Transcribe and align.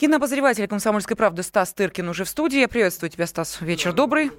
Кинообозреватель 0.00 0.66
«Комсомольской 0.66 1.14
правды» 1.14 1.42
Стас 1.42 1.74
Тыркин 1.74 2.08
уже 2.08 2.24
в 2.24 2.28
студии. 2.30 2.60
Я 2.60 2.68
приветствую 2.68 3.10
тебя, 3.10 3.26
Стас. 3.26 3.58
Вечер 3.60 3.92
добрый. 3.92 4.32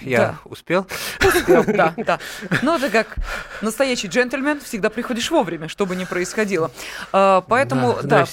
Я 0.00 0.18
Да. 0.18 0.38
успел. 0.46 0.86
Успел, 1.22 1.62
да, 1.64 1.92
да. 1.98 2.18
Ну, 2.62 2.78
ты 2.78 2.88
как 2.88 3.16
настоящий 3.60 4.08
джентльмен 4.08 4.62
всегда 4.62 4.88
приходишь 4.88 5.30
вовремя, 5.30 5.68
что 5.68 5.84
бы 5.84 5.94
ни 5.94 6.04
происходило. 6.04 6.70
А, 7.12 7.42
Поэтому, 7.42 7.98
Да, 8.02 8.24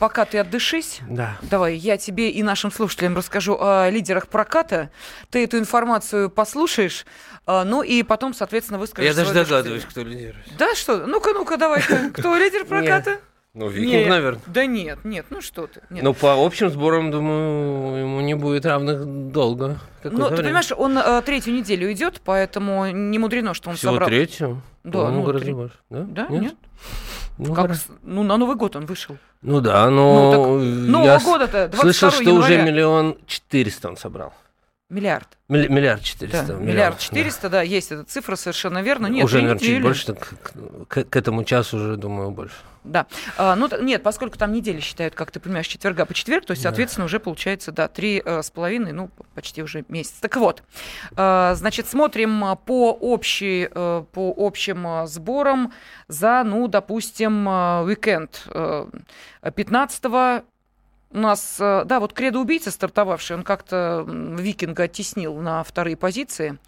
пока 0.00 0.24
ты 0.24 0.38
отдышись, 0.38 0.98
Да. 1.08 1.38
Давай, 1.42 1.76
я 1.76 1.96
тебе 1.96 2.30
и 2.30 2.42
нашим 2.42 2.72
слушателям 2.72 3.16
расскажу 3.16 3.56
о 3.56 3.88
лидерах 3.88 4.26
проката. 4.26 4.90
Ты 5.30 5.44
эту 5.44 5.56
информацию 5.58 6.30
послушаешь, 6.30 7.06
а, 7.46 7.62
ну 7.62 7.82
и 7.82 8.02
потом, 8.02 8.34
соответственно, 8.34 8.80
выскажешь 8.80 9.08
Я 9.08 9.14
даже 9.14 9.32
догадываюсь, 9.32 9.84
кто 9.84 10.02
лидирует. 10.02 10.44
Да 10.58 10.74
что? 10.74 11.06
Ну-ка, 11.06 11.32
ну-ка, 11.32 11.56
давай. 11.56 11.80
Кто 12.12 12.36
лидер 12.36 12.64
проката? 12.64 13.20
Ну, 13.58 13.64
Нет. 13.66 13.74
Викинг, 13.74 14.08
наверное. 14.08 14.40
Да 14.46 14.66
нет, 14.66 14.98
нет, 15.04 15.26
ну 15.30 15.40
что 15.40 15.66
ты. 15.66 15.80
нет. 15.90 16.04
Но 16.04 16.14
по 16.14 16.34
общим 16.46 16.70
сборам, 16.70 17.10
думаю, 17.10 17.96
ему 18.02 18.20
не 18.20 18.34
будет 18.34 18.64
равных 18.64 19.04
долго. 19.32 19.78
Ну, 20.04 20.28
ты 20.30 20.36
понимаешь, 20.36 20.70
он 20.76 20.96
э, 20.96 21.22
третью 21.22 21.54
неделю 21.54 21.90
идет, 21.92 22.20
поэтому 22.24 22.88
не 22.90 23.18
мудрено, 23.18 23.54
что 23.54 23.70
он 23.70 23.76
Всего 23.76 23.92
собрал. 23.92 24.08
третью? 24.08 24.62
Да, 24.84 25.10
ну, 25.10 25.22
гораздо 25.24 25.44
три. 25.44 25.54
больше. 25.54 25.74
Да? 25.90 26.02
Да, 26.08 26.26
нет? 26.28 26.54
Ну, 27.38 27.52
Как 27.52 27.74
с- 27.74 27.88
ну, 28.02 28.22
на 28.22 28.36
Новый 28.36 28.54
год 28.54 28.76
он 28.76 28.86
вышел. 28.86 29.16
Ну 29.42 29.60
да, 29.60 29.90
Ну, 29.90 30.30
так 30.30 30.40
но 30.40 30.58
Нового 30.98 31.18
года-то, 31.18 31.68
22 31.68 31.80
слышал, 31.82 32.10
что 32.12 32.22
уже 32.34 32.52
января. 32.52 32.62
миллион 32.62 33.18
четыреста 33.26 33.88
он 33.88 33.96
собрал. 33.96 34.32
Миллиард. 34.90 35.28
Милли- 35.48 35.68
Миллиард 35.68 36.00
Да, 36.00 36.04
четыреста. 36.06 36.52
миллиард 36.54 36.94
да. 36.96 37.00
четыреста, 37.00 37.48
да. 37.50 37.62
есть 37.62 37.92
эта 37.92 38.04
цифра, 38.04 38.36
совершенно 38.36 38.82
верно. 38.82 39.06
Нет, 39.08 39.24
уже, 39.24 39.38
три 39.38 39.42
наверное, 39.46 39.66
чуть 39.66 39.82
больше, 39.82 40.06
так 40.06 40.34
к, 40.88 41.04
к 41.04 41.16
этому 41.16 41.44
часу 41.44 41.76
уже, 41.76 41.96
думаю, 41.96 42.30
больше. 42.30 42.54
Да. 42.88 43.06
А, 43.36 43.54
ну, 43.54 43.68
нет, 43.82 44.02
поскольку 44.02 44.38
там 44.38 44.52
недели 44.52 44.80
считают, 44.80 45.14
как 45.14 45.30
ты 45.30 45.40
понимаешь, 45.40 45.66
четверга 45.66 46.06
по 46.06 46.14
четверг, 46.14 46.44
то 46.46 46.52
есть, 46.52 46.62
Да. 46.62 46.70
соответственно, 46.70 47.04
уже 47.04 47.20
получается, 47.20 47.70
да, 47.72 47.88
три 47.88 48.22
э, 48.24 48.42
с 48.42 48.50
половиной, 48.50 48.92
ну, 48.92 49.10
почти 49.34 49.62
уже 49.62 49.84
месяц. 49.88 50.14
Так 50.20 50.36
вот, 50.36 50.62
э, 51.16 51.52
значит, 51.54 51.86
смотрим 51.88 52.44
по, 52.64 52.92
общей, 52.92 53.68
э, 53.70 54.04
по 54.12 54.34
общим 54.36 55.06
сборам 55.06 55.72
за, 56.08 56.42
ну, 56.44 56.66
допустим, 56.68 57.46
уикенд 57.46 58.42
э, 58.46 58.86
15 59.54 60.42
у 61.10 61.18
нас, 61.18 61.56
э, 61.58 61.84
да, 61.86 62.00
вот 62.00 62.12
кредо 62.12 62.38
убийца 62.38 62.70
стартовавший, 62.70 63.36
он 63.36 63.42
как-то 63.42 64.04
Викинга 64.06 64.84
оттеснил 64.84 65.34
на 65.36 65.62
вторые 65.62 65.96
позиции 65.96 66.58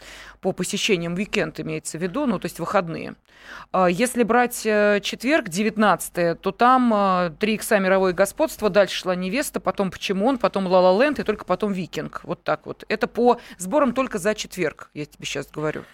по 0.41 0.53
посещениям 0.53 1.15
уикенд, 1.15 1.61
имеется 1.61 1.99
в 1.99 2.03
виду, 2.03 2.27
ну, 2.27 2.39
то 2.39 2.47
есть 2.47 2.59
выходные. 2.59 3.15
А 3.73 3.89
Если 3.89 4.23
брать 4.23 4.65
э, 4.65 5.01
четверг, 5.03 5.49
19 5.49 6.41
то 6.41 6.53
там 6.53 6.93
э, 6.95 7.33
три 7.39 7.55
икса 7.55 7.79
мировое 7.79 8.13
господство, 8.13 8.71
дальше 8.71 8.97
шла 8.97 9.15
невеста, 9.15 9.61
потом 9.61 9.91
почему 9.91 10.27
он, 10.27 10.39
потом 10.39 10.67
Ла 10.67 10.91
Ла 10.91 11.07
и 11.07 11.23
только 11.23 11.45
потом 11.45 11.73
Викинг. 11.73 12.21
Вот 12.25 12.43
так 12.43 12.67
вот. 12.67 12.85
Это 12.89 13.07
по 13.07 13.41
сборам 13.59 13.93
только 13.93 14.19
за 14.19 14.35
четверг, 14.35 14.91
я 14.95 15.05
тебе 15.05 15.27
сейчас 15.27 15.49
говорю. 15.51 15.85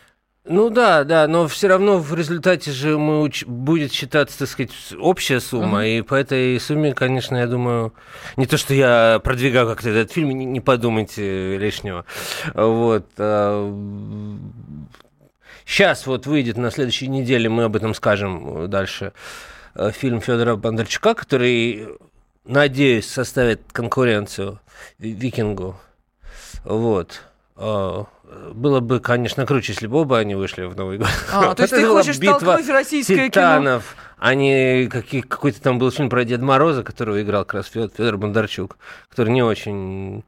Ну 0.48 0.70
да, 0.70 1.02
да, 1.02 1.27
но 1.27 1.48
все 1.48 1.66
равно 1.66 1.98
в 1.98 2.14
результате 2.14 2.70
же 2.70 2.97
мы 2.98 3.27
уч- 3.27 3.44
будет 3.47 3.92
считаться, 3.92 4.39
так 4.39 4.48
сказать, 4.48 4.70
общая 5.00 5.41
сумма, 5.41 5.78
Мгм. 5.78 5.83
и 5.83 6.00
по 6.02 6.14
этой 6.14 6.61
сумме, 6.61 6.94
конечно, 6.94 7.36
я 7.36 7.48
думаю, 7.48 7.92
не 8.36 8.47
то, 8.47 8.56
что 8.56 8.72
я 8.72 9.20
продвигаю 9.24 9.67
как-то 9.67 9.91
этот 9.91 10.12
фильм, 10.12 10.28
не, 10.30 10.44
не 10.44 10.61
подумайте 10.61 11.58
лишнего. 11.58 12.05
Вот. 12.55 13.06
Сейчас 15.64 16.06
вот 16.06 16.27
выйдет 16.27 16.56
на 16.56 16.70
следующей 16.70 17.08
неделе, 17.08 17.48
мы 17.48 17.64
об 17.64 17.74
этом 17.74 17.92
скажем 17.92 18.64
э, 18.64 18.67
дальше, 18.69 19.12
э, 19.74 19.91
фильм 19.91 20.20
Федора 20.20 20.55
Бондарчука, 20.55 21.14
который, 21.14 21.89
надеюсь, 22.44 23.08
составит 23.08 23.62
конкуренцию 23.72 24.61
Ви- 25.00 25.11
Викингу. 25.12 25.77
Вот. 26.62 27.23
Э, 27.56 28.05
Было 28.52 28.80
бы, 28.80 29.00
конечно, 29.00 29.46
круче, 29.46 29.72
если 29.72 29.86
бы 29.86 30.00
оба 30.00 30.18
они 30.18 30.34
вышли 30.34 30.64
в 30.64 30.77
Новый 30.77 30.98
год. 30.98 31.08
А, 31.33 31.55
то 31.55 31.62
есть 31.62 31.74
ты 31.74 31.86
хочешь 31.86 32.18
битва 32.18 32.39
столкнуть 32.39 32.68
российское 32.68 33.14
кино? 33.17 33.27
титанов, 33.28 33.96
а 34.18 34.34
не 34.34 34.89
какой-то 34.89 35.61
там 35.61 35.78
был 35.78 35.90
фильм 35.90 36.11
про 36.11 36.24
Деда 36.24 36.44
Мороза, 36.44 36.83
которого 36.83 37.20
играл 37.22 37.44
как 37.44 37.55
раз 37.55 37.67
Федор 37.67 38.17
Бондарчук, 38.17 38.77
который 39.08 39.33
не 39.33 39.42
очень... 39.42 40.24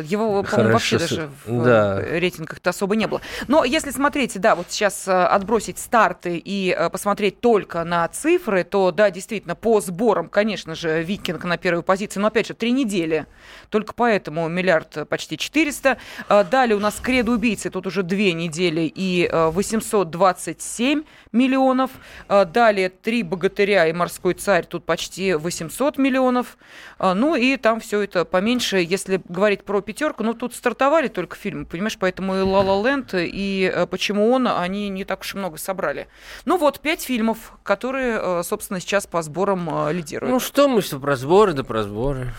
Его, 0.00 0.42
по-моему, 0.42 0.72
вообще 0.72 0.98
даже 0.98 1.30
в 1.44 1.64
да. 1.64 2.00
э, 2.00 2.18
рейтингах-то 2.18 2.70
особо 2.70 2.96
не 2.96 3.06
было. 3.06 3.20
Но 3.46 3.64
если 3.64 3.90
смотреть, 3.90 4.40
да, 4.40 4.56
вот 4.56 4.66
сейчас 4.70 5.06
э, 5.06 5.12
отбросить 5.12 5.78
старты 5.78 6.36
и 6.36 6.74
э, 6.76 6.90
посмотреть 6.90 7.40
только 7.40 7.84
на 7.84 8.08
цифры, 8.08 8.64
то, 8.64 8.90
да, 8.90 9.10
действительно, 9.10 9.54
по 9.54 9.80
сборам, 9.80 10.28
конечно 10.28 10.74
же, 10.74 11.02
Викинг 11.02 11.44
на 11.44 11.58
первой 11.58 11.82
позиции, 11.82 12.18
но, 12.18 12.28
опять 12.28 12.48
же, 12.48 12.54
три 12.54 12.72
недели. 12.72 13.26
Только 13.68 13.92
поэтому 13.92 14.48
миллиард 14.48 15.08
почти 15.08 15.38
400. 15.38 15.98
Э, 16.28 16.44
Далее 16.50 16.76
у 16.76 16.80
нас 16.80 16.96
кредо 16.96 17.32
убийцы, 17.32 17.70
тут 17.70 17.86
уже 17.86 18.02
две 18.02 18.32
недели 18.32 18.90
и 18.92 19.28
э, 19.30 19.50
827 19.50 21.04
миллионов. 21.30 21.90
Далее 22.28 22.88
три 22.88 23.22
богатыря 23.22 23.86
и 23.86 23.92
морской 23.92 24.34
царь, 24.34 24.66
тут 24.66 24.84
почти 24.84 25.34
800 25.34 25.98
миллионов. 25.98 26.56
Ну 27.00 27.34
и 27.34 27.56
там 27.56 27.80
все 27.80 28.02
это 28.02 28.24
поменьше, 28.24 28.78
если 28.78 29.20
говорить 29.28 29.64
про 29.64 29.73
пятерку, 29.82 30.22
ну 30.24 30.34
тут 30.34 30.54
стартовали 30.54 31.08
только 31.08 31.36
фильмы, 31.36 31.64
понимаешь, 31.66 31.96
поэтому 31.98 32.36
и 32.36 32.40
«Ла 32.42 32.60
Ла 32.60 32.88
Ленд», 32.88 33.14
и 33.14 33.70
э, 33.74 33.86
«Почему 33.86 34.30
он», 34.32 34.46
они 34.48 34.88
не 34.88 35.04
так 35.04 35.20
уж 35.22 35.34
и 35.34 35.38
много 35.38 35.58
собрали. 35.58 36.08
Ну 36.44 36.56
вот, 36.56 36.80
пять 36.80 37.02
фильмов, 37.02 37.52
которые, 37.62 38.18
э, 38.20 38.42
собственно, 38.44 38.80
сейчас 38.80 39.06
по 39.06 39.22
сборам 39.22 39.68
э, 39.88 39.92
лидируют. 39.92 40.32
Ну 40.32 40.40
что 40.40 40.68
мы 40.68 40.80
все 40.80 40.98
про 40.98 41.16
сборы, 41.16 41.52
да 41.52 41.64
про 41.64 41.82
сборы. 41.82 42.32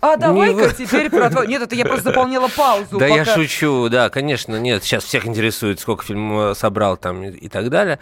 а 0.00 0.16
давай-ка 0.16 0.66
не- 0.68 0.86
теперь 0.86 1.08
про 1.10 1.30
твой... 1.30 1.46
Нет, 1.46 1.62
это 1.62 1.74
я 1.74 1.84
просто 1.84 2.10
заполнила 2.10 2.48
паузу. 2.48 2.98
да 2.98 3.06
я 3.06 3.18
пока- 3.24 3.34
шучу, 3.34 3.88
да, 3.88 4.10
конечно, 4.10 4.56
нет, 4.56 4.84
сейчас 4.84 5.04
всех 5.04 5.26
интересует, 5.26 5.80
сколько 5.80 6.04
фильм 6.04 6.54
собрал 6.54 6.96
там 6.96 7.22
и, 7.24 7.30
и 7.30 7.48
так 7.48 7.70
далее. 7.70 7.98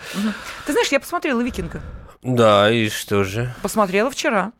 Ты 0.66 0.72
знаешь, 0.72 0.88
я 0.88 0.98
посмотрела 1.00 1.40
«Викинга». 1.40 1.80
Да, 2.22 2.70
и 2.70 2.88
что 2.88 3.24
же? 3.24 3.52
Посмотрела 3.62 4.08
вчера. 4.10 4.52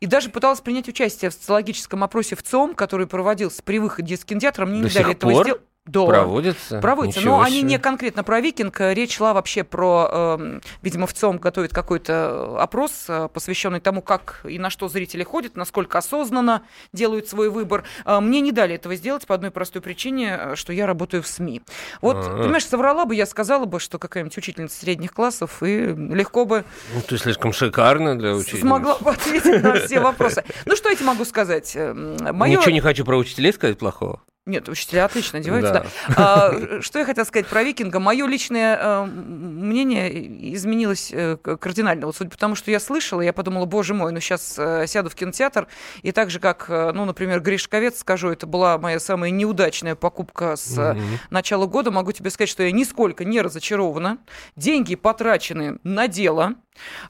И 0.00 0.06
даже 0.06 0.30
пыталась 0.30 0.60
принять 0.62 0.88
участие 0.88 1.30
в 1.30 1.34
социологическом 1.34 2.02
опросе 2.02 2.34
в 2.34 2.42
ЦОМ, 2.42 2.74
который 2.74 3.06
проводился 3.06 3.62
при 3.62 3.78
выходе 3.78 4.14
из 4.14 4.24
кинотеатра. 4.24 4.64
Мне 4.64 4.80
не 4.80 4.88
До 4.88 4.94
дали 4.94 5.12
этого 5.12 5.44
сделать. 5.44 5.62
Да. 5.86 6.04
Проводится? 6.04 6.78
Проводится, 6.80 7.20
Ничего 7.20 7.38
но 7.38 7.42
они 7.42 7.60
себе. 7.60 7.68
не 7.70 7.78
конкретно 7.78 8.22
про 8.22 8.40
викинг. 8.40 8.76
Речь 8.80 9.16
шла 9.16 9.32
вообще 9.32 9.64
про, 9.64 10.36
эм, 10.38 10.62
видимо, 10.82 11.06
в 11.06 11.14
ЦОМ 11.14 11.38
готовит 11.38 11.72
какой-то 11.72 12.60
опрос, 12.60 13.06
э, 13.08 13.28
посвященный 13.32 13.80
тому, 13.80 14.02
как 14.02 14.40
и 14.44 14.58
на 14.58 14.68
что 14.70 14.88
зрители 14.88 15.24
ходят, 15.24 15.56
насколько 15.56 15.98
осознанно 15.98 16.62
делают 16.92 17.28
свой 17.28 17.48
выбор. 17.48 17.84
Э, 18.04 18.20
Мне 18.20 18.40
не 18.40 18.52
дали 18.52 18.74
этого 18.74 18.94
сделать 18.94 19.26
по 19.26 19.34
одной 19.34 19.50
простой 19.50 19.80
причине, 19.82 20.38
э, 20.38 20.54
что 20.54 20.72
я 20.72 20.86
работаю 20.86 21.22
в 21.22 21.26
СМИ. 21.26 21.62
Вот, 22.02 22.16
А-а. 22.18 22.42
понимаешь, 22.42 22.66
соврала 22.66 23.06
бы, 23.06 23.14
я 23.14 23.24
сказала 23.26 23.64
бы, 23.64 23.80
что 23.80 23.98
какая-нибудь 23.98 24.36
учительница 24.36 24.78
средних 24.78 25.12
классов, 25.14 25.62
и 25.62 25.86
легко 25.86 26.44
бы 26.44 26.64
Ну, 26.94 27.00
ты 27.00 27.16
слишком 27.16 27.52
шикарно 27.54 28.16
для 28.18 28.34
учителя. 28.34 28.60
смогла 28.60 28.98
бы 28.98 29.10
ответить 29.10 29.62
на 29.62 29.74
все 29.80 29.98
вопросы. 30.00 30.44
Ну, 30.66 30.76
что 30.76 30.90
я 30.90 30.94
тебе 30.94 31.06
могу 31.06 31.24
сказать? 31.24 31.72
Э, 31.74 31.92
Моё... 31.94 32.58
Ничего 32.58 32.70
не 32.70 32.80
хочу 32.80 33.04
про 33.04 33.16
учителей 33.16 33.52
сказать 33.52 33.78
плохого. 33.78 34.20
Нет, 34.46 34.68
учителя 34.70 35.04
отлично 35.04 35.38
одеваются, 35.38 35.72
Да. 35.72 35.84
да. 36.08 36.14
А, 36.16 36.80
что 36.82 36.98
я 36.98 37.04
хотела 37.04 37.24
сказать 37.24 37.46
про 37.46 37.62
викинга? 37.62 38.00
Мое 38.00 38.26
личное 38.26 38.78
э, 38.80 39.04
мнение 39.04 40.54
изменилось 40.54 41.10
э, 41.12 41.36
кардинально. 41.36 42.06
Вот 42.06 42.16
судя 42.16 42.30
по 42.30 42.38
тому, 42.38 42.54
что 42.54 42.70
я 42.70 42.80
слышала, 42.80 43.20
я 43.20 43.34
подумала, 43.34 43.66
боже 43.66 43.92
мой, 43.92 44.12
ну 44.12 44.20
сейчас 44.20 44.58
сяду 44.90 45.10
в 45.10 45.14
кинотеатр, 45.14 45.68
и 46.02 46.10
так 46.10 46.30
же, 46.30 46.40
как, 46.40 46.66
э, 46.68 46.90
ну, 46.94 47.04
например, 47.04 47.40
Гришковец, 47.40 47.98
скажу, 48.00 48.30
это 48.30 48.46
была 48.46 48.78
моя 48.78 48.98
самая 48.98 49.30
неудачная 49.30 49.94
покупка 49.94 50.56
с 50.56 50.76
э, 50.78 50.94
Мгм. 50.94 51.18
начала 51.28 51.66
года, 51.66 51.90
могу 51.90 52.12
тебе 52.12 52.30
сказать, 52.30 52.48
что 52.48 52.62
я 52.62 52.72
нисколько 52.72 53.24
не 53.24 53.42
разочарована. 53.42 54.18
Деньги 54.56 54.94
потрачены 54.94 55.78
на 55.84 56.08
дело. 56.08 56.54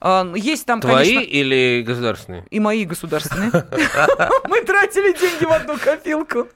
А, 0.01 0.31
Есть 0.35 0.67
там, 0.67 0.81
Твои 0.81 1.15
конечно... 1.15 1.31
или 1.31 1.83
государственные? 1.87 2.45
И 2.51 2.61
мои 2.61 2.85
государственные. 2.85 3.51
Мы 4.49 4.63
тратили 4.63 5.19
деньги 5.19 5.45
в 5.45 5.53
одну 5.53 5.79
копилку. 5.79 6.49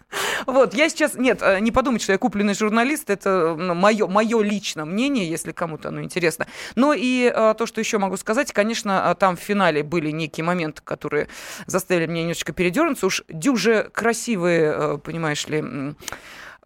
Вот, 0.47 0.75
я 0.75 0.89
сейчас... 0.89 1.15
Нет, 1.15 1.41
э, 1.43 1.61
не 1.61 1.71
подумать, 1.71 2.03
что 2.03 2.13
я 2.13 2.19
купленный 2.19 2.55
журналист. 2.55 3.11
Это 3.11 3.55
мое, 3.57 4.07
мое 4.07 4.43
личное 4.43 4.85
мнение, 4.85 5.29
если 5.29 5.53
кому-то 5.53 5.89
оно 5.89 6.03
интересно. 6.03 6.47
Но 6.75 6.93
и 6.93 7.33
э, 7.35 7.55
то, 7.57 7.67
что 7.67 7.81
еще 7.81 7.99
могу 7.99 8.17
сказать, 8.17 8.53
конечно, 8.53 9.11
э, 9.11 9.15
там 9.15 9.37
в 9.37 9.41
финале 9.41 9.83
были 9.83 10.11
некие 10.11 10.45
моменты, 10.45 10.83
которые 10.83 11.29
заставили 11.67 12.07
меня 12.07 12.23
немножечко 12.23 12.53
передернуться. 12.53 13.07
Уж 13.07 13.25
дюже 13.29 13.91
красивые, 13.93 14.99
понимаешь 14.99 15.47
ли... 15.47 15.65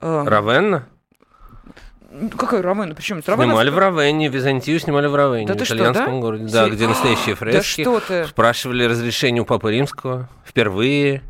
Равенна? 0.00 0.86
Ну, 2.10 2.30
Какая 2.30 2.62
Равенна? 2.62 2.94
Причем 2.94 3.20
Равенна... 3.26 3.44
Снимали 3.52 3.70
в 3.70 3.78
Равенне, 3.78 4.28
Византию 4.28 4.78
снимали 4.80 5.06
в 5.06 5.14
Равенне, 5.14 5.46
Да 5.46 5.54
в 5.54 5.56
ты 5.58 5.64
что, 5.64 5.74
итальянском 5.76 6.14
да? 6.14 6.20
городе. 6.20 6.44
Да, 6.52 6.64
Сери- 6.66 6.74
где 6.74 6.88
настоящие 6.88 7.34
Да 7.34 7.36
фрески. 7.36 7.82
что 7.82 8.00
ты? 8.00 8.26
Спрашивали 8.26 8.84
разрешение 8.84 9.42
у 9.42 9.44
Папы 9.44 9.70
Римского 9.72 10.28
впервые. 10.46 11.22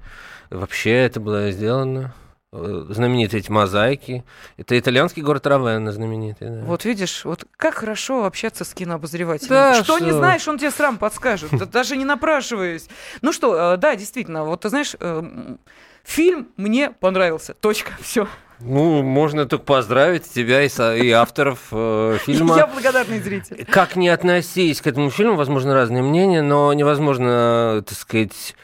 Вообще 0.51 0.93
это 0.93 1.21
было 1.21 1.51
сделано. 1.51 2.15
э, 2.53 2.87
знаменитые 2.89 3.41
эти 3.41 3.51
мозаики. 3.51 4.25
Это 4.57 4.79
итальянский 4.79 5.23
город 5.23 5.47
Равенна 5.47 5.93
знаменитый. 5.93 6.49
Да. 6.49 6.61
Вот 6.65 6.85
видишь, 6.87 7.25
вот 7.27 7.45
как 7.57 7.75
хорошо 7.75 8.25
общаться 8.25 8.65
с 8.65 8.73
кинообозревателем. 8.73 9.51
Да, 9.51 9.75
что, 9.75 9.97
что? 9.97 9.99
не 9.99 10.13
знаешь, 10.13 10.49
он 10.49 10.57
тебе 10.59 10.71
сам 10.71 10.97
подскажет, 10.97 11.51
да 11.53 11.67
даже 11.67 11.97
не 11.99 12.07
напрашиваясь. 12.07 12.89
Ну 13.21 13.33
что, 13.35 13.75
э, 13.75 13.77
да, 13.77 13.95
действительно, 13.97 14.45
вот 14.45 14.63
ты 14.63 14.71
знаешь, 14.71 14.95
э, 14.99 15.19
м, 15.19 15.59
фильм 16.05 16.49
мне 16.57 16.91
понравился. 16.91 17.53
Точка. 17.53 17.93
Все. 18.01 18.27
Ну, 18.61 19.03
можно 19.03 19.47
только 19.47 19.65
поздравить 19.65 20.25
тебя 20.33 20.63
и, 20.63 20.69
со- 20.69 20.97
и 20.97 21.11
авторов 21.11 21.61
э, 21.71 22.19
фильма. 22.25 22.57
Я 22.57 22.67
благодарный 22.67 23.21
зритель. 23.21 23.65
Как 23.71 23.95
не 23.97 24.09
относись 24.09 24.81
к 24.81 24.87
этому 24.87 25.11
фильму, 25.11 25.37
возможно, 25.37 25.75
разные 25.75 26.03
мнения, 26.03 26.43
но 26.43 26.73
невозможно, 26.73 27.85
так 27.87 27.97
сказать, 27.97 28.57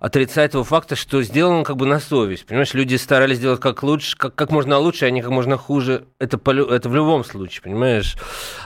отрицать 0.00 0.52
того 0.52 0.64
факта, 0.64 0.96
что 0.96 1.22
сделан 1.22 1.64
как 1.64 1.76
бы 1.76 1.86
на 1.86 2.00
совесть. 2.00 2.46
Понимаешь, 2.46 2.74
люди 2.74 2.96
старались 2.96 3.36
сделать 3.38 3.60
как 3.60 3.82
лучше, 3.82 4.16
как, 4.16 4.34
как 4.34 4.50
можно 4.50 4.78
лучше, 4.78 5.06
а 5.06 5.10
не 5.10 5.22
как 5.22 5.30
можно 5.30 5.56
хуже. 5.56 6.06
Это, 6.18 6.38
по 6.38 6.50
это 6.52 6.88
в 6.88 6.94
любом 6.94 7.24
случае, 7.24 7.62
понимаешь. 7.62 8.16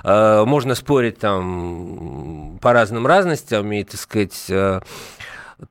Э, 0.03 0.45
можно 0.47 0.75
спорить 0.75 1.19
там 1.19 2.59
по 2.63 2.73
разным 2.73 3.07
разностям, 3.07 3.71
и, 3.73 3.85
так 3.85 4.01
сказать, 4.01 4.47
э, 4.49 4.81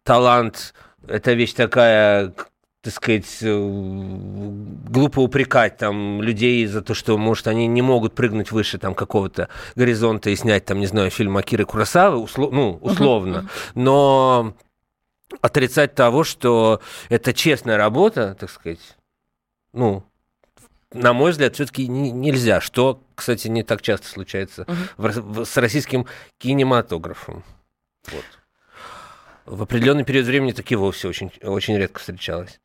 талант– 0.04 0.74
это 1.08 1.34
вещь 1.34 1.54
такая, 1.54 2.34
так 2.82 2.94
сказать, 2.94 3.38
э, 3.42 3.50
глупо 4.90 5.20
упрекать 5.20 5.78
там 5.78 6.22
людей 6.22 6.66
за 6.66 6.82
то, 6.82 6.94
что, 6.94 7.18
может, 7.18 7.48
они 7.48 7.68
не 7.68 7.82
могут 7.82 8.16
прыгнуть 8.16 8.52
выше 8.52 8.78
там 8.78 8.96
какого-то 8.96 9.50
горизонта 9.76 10.30
и 10.30 10.36
снять 10.36 10.66
там, 10.66 10.80
не 10.80 10.86
знаю, 10.88 11.10
фильм 11.10 11.36
Акиры 11.38 11.66
Курасавы, 11.66 12.18
усло- 12.24 12.52
ну, 12.52 12.78
условно. 12.82 13.50
Но 13.76 14.54
отрицать 15.42 15.94
того, 15.96 16.24
что 16.24 16.82
это 17.10 17.34
честная 17.34 17.78
работа, 17.78 18.36
так 18.40 18.50
сказать, 18.50 18.80
ну, 19.74 20.04
на 20.94 21.14
мой 21.14 21.32
взгляд, 21.32 21.54
все-таки 21.56 21.88
нельзя. 21.88 22.62
Что, 22.62 23.04
кстати, 23.14 23.48
не 23.48 23.62
так 23.64 23.82
часто 23.82 24.08
случается 24.08 24.66
в 24.98 25.10
в- 25.20 25.46
с 25.46 25.56
российским 25.58 26.08
кинематографом. 26.40 27.44
Вот. 28.12 28.24
В 29.50 29.64
определенный 29.64 30.04
период 30.04 30.28
времени 30.28 30.52
таки 30.52 30.76
вовсе 30.76 31.08
очень, 31.08 31.32
очень 31.42 31.76
редко 31.76 32.00
встречалось. 32.00 32.60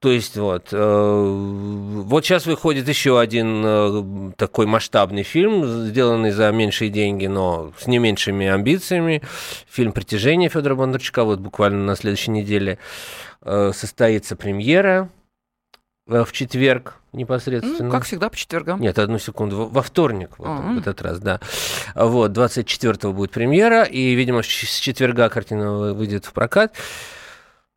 То 0.00 0.10
есть 0.10 0.36
вот, 0.36 0.68
э, 0.72 0.76
вот 0.76 2.24
сейчас 2.24 2.46
выходит 2.46 2.88
еще 2.88 3.20
один 3.20 3.62
э, 3.64 4.32
такой 4.36 4.64
масштабный 4.64 5.24
фильм, 5.24 5.86
сделанный 5.86 6.30
за 6.30 6.50
меньшие 6.52 6.90
деньги, 6.90 7.26
но 7.26 7.72
с 7.78 7.86
не 7.86 7.98
меньшими 7.98 8.46
амбициями. 8.46 9.22
Фильм 9.70 9.92
«Притяжение» 9.92 10.48
Федора 10.48 10.74
Бондарчука. 10.74 11.24
Вот 11.24 11.40
буквально 11.40 11.84
на 11.84 11.96
следующей 11.96 12.30
неделе 12.30 12.78
э, 13.42 13.72
состоится 13.74 14.36
премьера 14.36 15.10
в 16.06 16.32
четверг 16.32 16.96
непосредственно. 17.12 17.84
Ну, 17.84 17.90
как 17.90 18.04
всегда, 18.04 18.28
по 18.28 18.36
четвергам. 18.36 18.80
Нет, 18.80 18.98
одну 18.98 19.18
секунду. 19.18 19.66
Во, 19.66 19.82
вторник 19.82 20.30
вот, 20.38 20.46
А. 20.48 20.60
в 20.74 20.78
этот 20.78 21.00
раз, 21.00 21.18
да. 21.18 21.40
Вот, 21.94 22.32
24-го 22.32 23.12
будет 23.12 23.30
премьера, 23.30 23.84
и, 23.84 24.14
видимо, 24.14 24.42
с 24.42 24.46
четверга 24.46 25.28
картина 25.30 25.72
вы- 25.78 25.94
выйдет 25.94 26.26
в 26.26 26.32
прокат. 26.32 26.74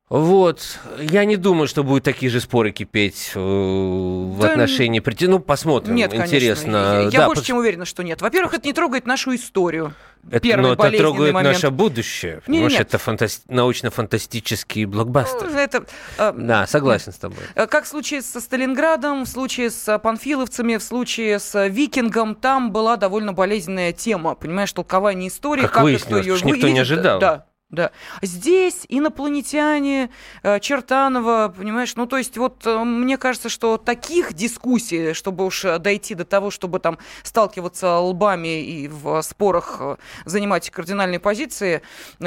Вот. 0.09 0.79
Я 1.01 1.25
не 1.25 1.35
думаю, 1.35 1.67
что 1.67 1.83
будут 1.83 2.05
такие 2.05 2.29
же 2.31 2.39
споры 2.39 2.71
кипеть 2.71 3.31
э, 3.35 3.39
в 3.39 4.39
Да, 4.39 4.51
отношении... 4.51 5.03
Ну, 5.27 5.39
посмотрим. 5.39 5.95
Нет, 5.95 6.11
конечно. 6.11 6.33
Интересно. 6.35 6.75
Я, 6.77 7.01
я 7.01 7.09
Да, 7.11 7.25
больше 7.27 7.41
пос- 7.41 7.45
чем 7.45 7.57
уверена, 7.57 7.83
что 7.83 8.03
нет. 8.03 8.21
Во-первых, 8.21 8.53
это 8.53 8.65
не 8.65 8.71
трогает 8.71 9.05
нашу 9.05 9.35
историю. 9.35 9.93
это, 10.31 10.39
Первый 10.39 10.61
но 10.61 10.73
это 10.73 10.83
болезненный 10.83 11.11
трогает 11.11 11.33
момент. 11.33 11.55
наше 11.55 11.71
будущее. 11.71 12.35
Не, 12.47 12.59
Понимаешь, 12.59 12.71
нет. 12.71 12.81
это 12.83 12.97
фантас- 12.99 13.41
научно-фантастический 13.49 14.85
блокбастер. 14.85 15.49
Ну, 15.51 15.57
Это, 15.59 15.85
э, 16.17 16.33
Да, 16.37 16.67
согласен 16.67 17.11
с 17.11 17.17
тобой. 17.17 17.39
Э, 17.55 17.67
Как 17.67 17.83
в 17.83 17.87
случае 17.89 18.21
со 18.21 18.39
Сталинградом, 18.39 19.25
в 19.25 19.27
случае 19.27 19.69
с 19.69 19.99
панфиловцами, 19.99 20.77
в 20.77 20.83
случае 20.83 21.39
с 21.39 21.67
Викингом, 21.67 22.35
там 22.35 22.71
была 22.71 22.95
довольно 22.95 23.33
болезненная 23.33 23.91
тема, 23.91 24.35
понимаешь, 24.35 24.71
толкование 24.71 25.27
истории. 25.27 25.63
Как 25.63 25.71
кто 25.71 25.81
выяснилось, 25.81 26.37
что 26.37 26.47
никто 26.47 26.69
не 26.69 26.79
ожидал. 26.79 27.19
Да, 27.19 27.45
да. 27.69 27.91
Здесь 28.21 28.85
инопланетяне, 28.87 30.09
э, 30.41 30.59
Чертанова, 30.61 31.53
понимаешь, 31.55 31.93
ну 31.97 32.05
то 32.05 32.15
есть 32.15 32.37
вот 32.37 32.65
э, 32.65 32.83
мне 32.85 33.17
кажется, 33.17 33.49
что 33.49 33.77
таких 33.77 34.33
дискуссий, 34.33 35.11
чтобы 35.13 35.45
уж 35.45 35.65
э, 35.65 35.77
дойти 35.77 36.15
до 36.15 36.23
того, 36.23 36.49
чтобы 36.49 36.79
там 36.79 36.97
сталкиваться 37.23 37.97
лбами 37.97 38.63
и 38.63 38.87
в 38.87 39.21
спорах 39.21 39.81
занимать 40.23 40.69
кардинальные 40.69 41.19
позиции, 41.19 41.81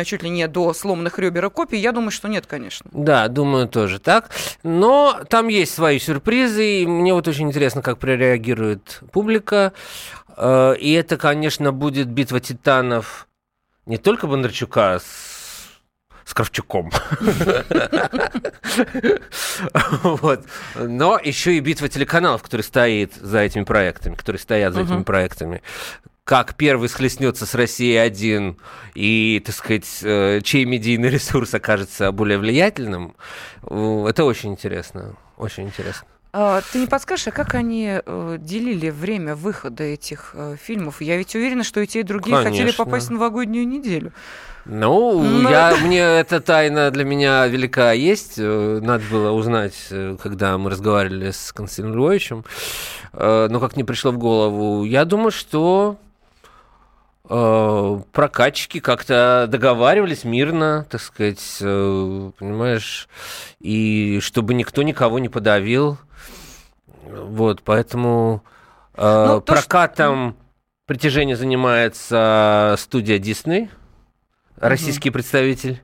чуть 0.05 0.23
ли 0.23 0.29
не 0.29 0.47
до 0.47 0.75
сломанных 0.75 1.19
ребер 1.19 1.47
и 1.47 1.51
копий, 1.51 1.79
я 1.79 1.93
думаю, 1.93 2.11
что 2.11 2.29
нет, 2.29 2.47
конечно. 2.47 2.91
Да, 2.93 3.27
думаю, 3.29 3.67
тоже 3.67 3.99
так. 3.99 4.29
Но 4.63 5.21
там 5.31 5.49
есть 5.49 5.73
свои 5.73 5.99
сюрпризы, 5.99 6.83
и 6.83 6.87
мне 6.87 7.15
вот 7.15 7.27
очень 7.29 7.49
интересно, 7.49 7.81
как 7.81 7.99
прореагирует 7.99 9.01
публика. 9.11 9.73
И 10.39 10.93
это, 10.93 11.17
конечно, 11.17 11.73
будет 11.73 12.09
битва 12.09 12.41
титанов 12.41 13.27
не 13.91 13.99
только 13.99 14.27
Бондарчука 14.27 15.01
с 15.01 15.30
с 16.31 16.35
Кравчуком. 16.35 16.91
Вот. 20.03 20.45
Но 20.77 21.19
еще 21.23 21.57
и 21.57 21.61
битва 21.61 21.89
телеканалов, 21.89 22.43
который 22.43 22.63
стоит 22.63 23.15
за 23.15 23.41
этими 23.41 23.65
проектами, 23.65 24.15
которые 24.15 24.39
стоят 24.39 24.75
за 24.75 24.83
этими 24.83 25.03
проектами. 25.03 25.63
Как 26.25 26.55
первый 26.55 26.89
схлестнется 26.89 27.47
с 27.47 27.55
Россией 27.55 27.97
один 27.97 28.59
и, 28.95 29.43
так 29.45 29.55
сказать, 29.55 29.89
э, 30.03 30.41
чей 30.45 30.65
медийный 30.65 31.11
ресурс 31.11 31.53
окажется 31.55 32.13
более 32.13 32.39
влиятельным, 32.39 33.17
э, 33.63 34.07
это 34.09 34.25
очень 34.25 34.53
интересно. 34.53 35.17
Очень 35.37 35.65
интересно. 35.65 36.07
А, 36.33 36.61
Ты 36.73 36.79
не 36.79 36.87
подскажешь, 36.87 37.27
а 37.29 37.31
как 37.33 37.55
они 37.55 38.01
э, 38.05 38.37
делили 38.39 38.91
время 38.91 39.35
выхода 39.35 39.83
этих 39.83 40.31
э, 40.35 40.57
фильмов? 40.63 41.01
Я 41.01 41.17
ведь 41.17 41.35
уверена, 41.35 41.65
что 41.65 41.81
и 41.81 41.89
те, 41.89 42.01
и 42.01 42.03
другие 42.05 42.37
хотели 42.37 42.59
Конечно. 42.59 42.85
попасть 42.85 43.09
в 43.09 43.11
новогоднюю 43.11 43.67
неделю. 43.67 44.13
Ну, 44.65 45.23
Ну, 45.23 45.51
я, 45.51 45.75
мне 45.83 45.99
эта 45.99 46.41
тайна 46.41 46.93
для 46.93 47.05
меня 47.05 47.47
велика 47.49 47.91
есть. 47.93 48.35
Э, 48.39 48.79
Надо 48.81 49.03
было 49.11 49.33
узнать, 49.33 49.75
когда 50.23 50.57
мы 50.57 50.71
разговаривали 50.71 51.33
с 51.33 51.53
Константином 51.53 51.97
Львовичем. 51.97 52.45
Но 53.13 53.59
как 53.59 53.77
не 53.77 53.83
пришло 53.83 54.13
в 54.13 54.19
голову. 54.19 54.85
Я 54.85 55.05
думаю, 55.05 55.33
что 55.33 55.97
прокатчики 57.25 58.81
как-то 58.81 59.47
договаривались 59.49 60.25
мирно, 60.25 60.87
так 60.91 61.01
сказать, 61.01 61.57
понимаешь, 61.59 63.09
и 63.61 64.19
чтобы 64.21 64.55
никто 64.55 64.83
никого 64.83 65.19
не 65.19 65.29
подавил. 65.29 65.99
Вот, 67.13 67.63
поэтому 67.63 68.43
э, 68.95 69.25
Ну, 69.29 69.41
то, 69.41 69.55
что- 69.57 69.63
прокатом 69.69 70.37
притяжения 70.87 71.37
занимается 71.37 72.75
студия 72.79 73.19
Disney, 73.19 73.69
российский 74.57 75.11
представитель, 75.11 75.83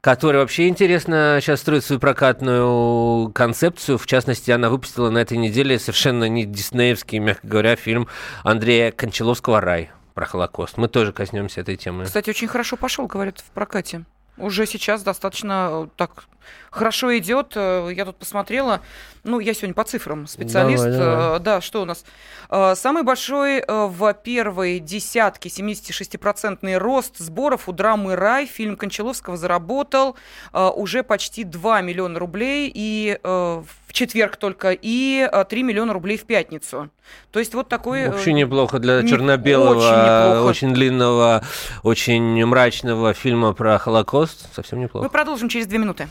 который 0.00 0.40
вообще 0.40 0.68
интересно 0.68 1.38
сейчас 1.40 1.60
строит 1.60 1.84
свою 1.84 2.00
прокатную 2.00 3.30
концепцию. 3.32 3.98
В 3.98 4.06
частности, 4.06 4.50
она 4.50 4.70
выпустила 4.70 5.10
на 5.10 5.18
этой 5.18 5.36
неделе 5.36 5.78
совершенно 5.78 6.28
не 6.28 6.44
диснеевский, 6.46 7.18
мягко 7.18 7.46
говоря, 7.46 7.76
фильм 7.76 8.08
Андрея 8.44 8.92
Кончаловского 8.92 9.60
«Рай» 9.60 9.90
про 10.14 10.26
Холокост. 10.26 10.76
Мы 10.78 10.88
тоже 10.88 11.12
коснемся 11.12 11.60
этой 11.60 11.76
темы. 11.76 12.04
Кстати, 12.04 12.30
очень 12.30 12.48
хорошо 12.48 12.76
пошел, 12.76 13.06
говорят, 13.06 13.40
в 13.40 13.50
прокате. 13.50 14.04
Уже 14.38 14.64
сейчас 14.64 15.02
достаточно 15.02 15.68
э, 15.70 15.88
так 15.96 16.24
хорошо 16.70 17.16
идет. 17.18 17.52
Э, 17.56 17.90
Я 17.94 18.06
тут 18.06 18.16
посмотрела. 18.16 18.80
Ну, 19.24 19.38
я 19.40 19.52
сегодня 19.54 19.74
по 19.74 19.84
цифрам 19.84 20.26
специалист. 20.26 20.82
Давай, 20.84 20.98
давай. 20.98 21.36
Э, 21.36 21.40
Да, 21.40 21.60
что 21.60 21.82
у 21.82 21.84
нас? 21.84 22.04
Э, 22.48 22.74
Самый 22.74 23.02
большой 23.02 23.58
э, 23.58 23.86
в 23.86 24.12
первой 24.14 24.78
десятке 24.78 25.48
76-процентный 25.48 26.78
рост 26.78 27.18
сборов 27.18 27.68
у 27.68 27.72
драмы 27.72 28.16
«Рай». 28.16 28.46
Фильм 28.46 28.76
Кончаловского 28.76 29.36
заработал 29.36 30.16
уже 30.52 31.02
почти 31.02 31.44
2 31.44 31.80
миллиона 31.82 32.18
рублей 32.18 32.70
и 32.74 33.18
в 33.22 33.92
четверг 33.92 34.36
только, 34.36 34.70
и 34.70 35.28
э, 35.30 35.44
3 35.44 35.62
миллиона 35.64 35.92
рублей 35.92 36.16
в 36.16 36.22
пятницу. 36.24 36.90
То 37.32 37.40
есть 37.40 37.54
вот 37.54 37.68
такой... 37.68 38.08
Вообще 38.08 38.32
неплохо 38.32 38.78
для 38.78 39.02
не- 39.02 39.08
черно-белого, 39.08 39.78
очень 39.78 40.30
неплохо. 40.30 40.48
очень 40.48 40.74
длинного, 40.74 41.44
очень 41.82 42.44
мрачного 42.46 43.12
фильма 43.14 43.52
про 43.52 43.78
Холокост. 43.78 44.48
Совсем 44.54 44.78
Мы 44.78 44.84
неплохо. 44.84 45.08
продолжим 45.08 45.48
через 45.48 45.66
две 45.66 45.78
минуты. 45.78 46.08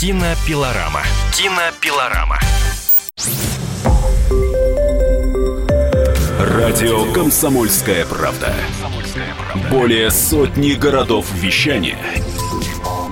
Кинопилорама. 0.00 1.02
Кинопилорама. 1.36 2.38
Радио 6.38 7.12
«Комсомольская 7.12 8.06
правда». 8.06 8.50
Более 9.70 10.10
сотни 10.10 10.72
городов 10.72 11.26
вещания 11.34 11.98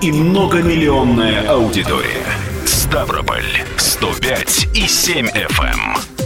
и 0.01 0.11
многомиллионная 0.11 1.47
аудитория. 1.51 2.25
Ставрополь 2.65 3.45
105 3.77 4.69
и 4.73 4.89
7 4.89 5.27
FM. 5.27 6.18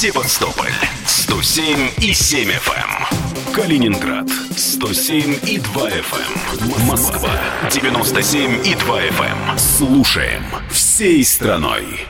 Севастополь 0.00 0.70
107 1.06 1.90
и 1.98 2.14
7 2.14 2.50
FM. 2.50 3.52
Калининград 3.52 4.28
107 4.56 5.40
и 5.44 5.58
2 5.58 5.88
FM. 5.90 6.86
Москва 6.86 7.32
97 7.68 8.64
и 8.64 8.76
2 8.76 9.00
FM. 9.06 9.58
Слушаем 9.58 10.44
всем. 10.70 10.70
всей 10.70 11.24
страной. 11.24 12.06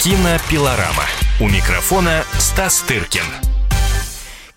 Кинопилорама. 0.00 1.06
У 1.40 1.48
микрофона 1.48 2.22
Стас 2.38 2.84
Тыркин. 2.86 3.57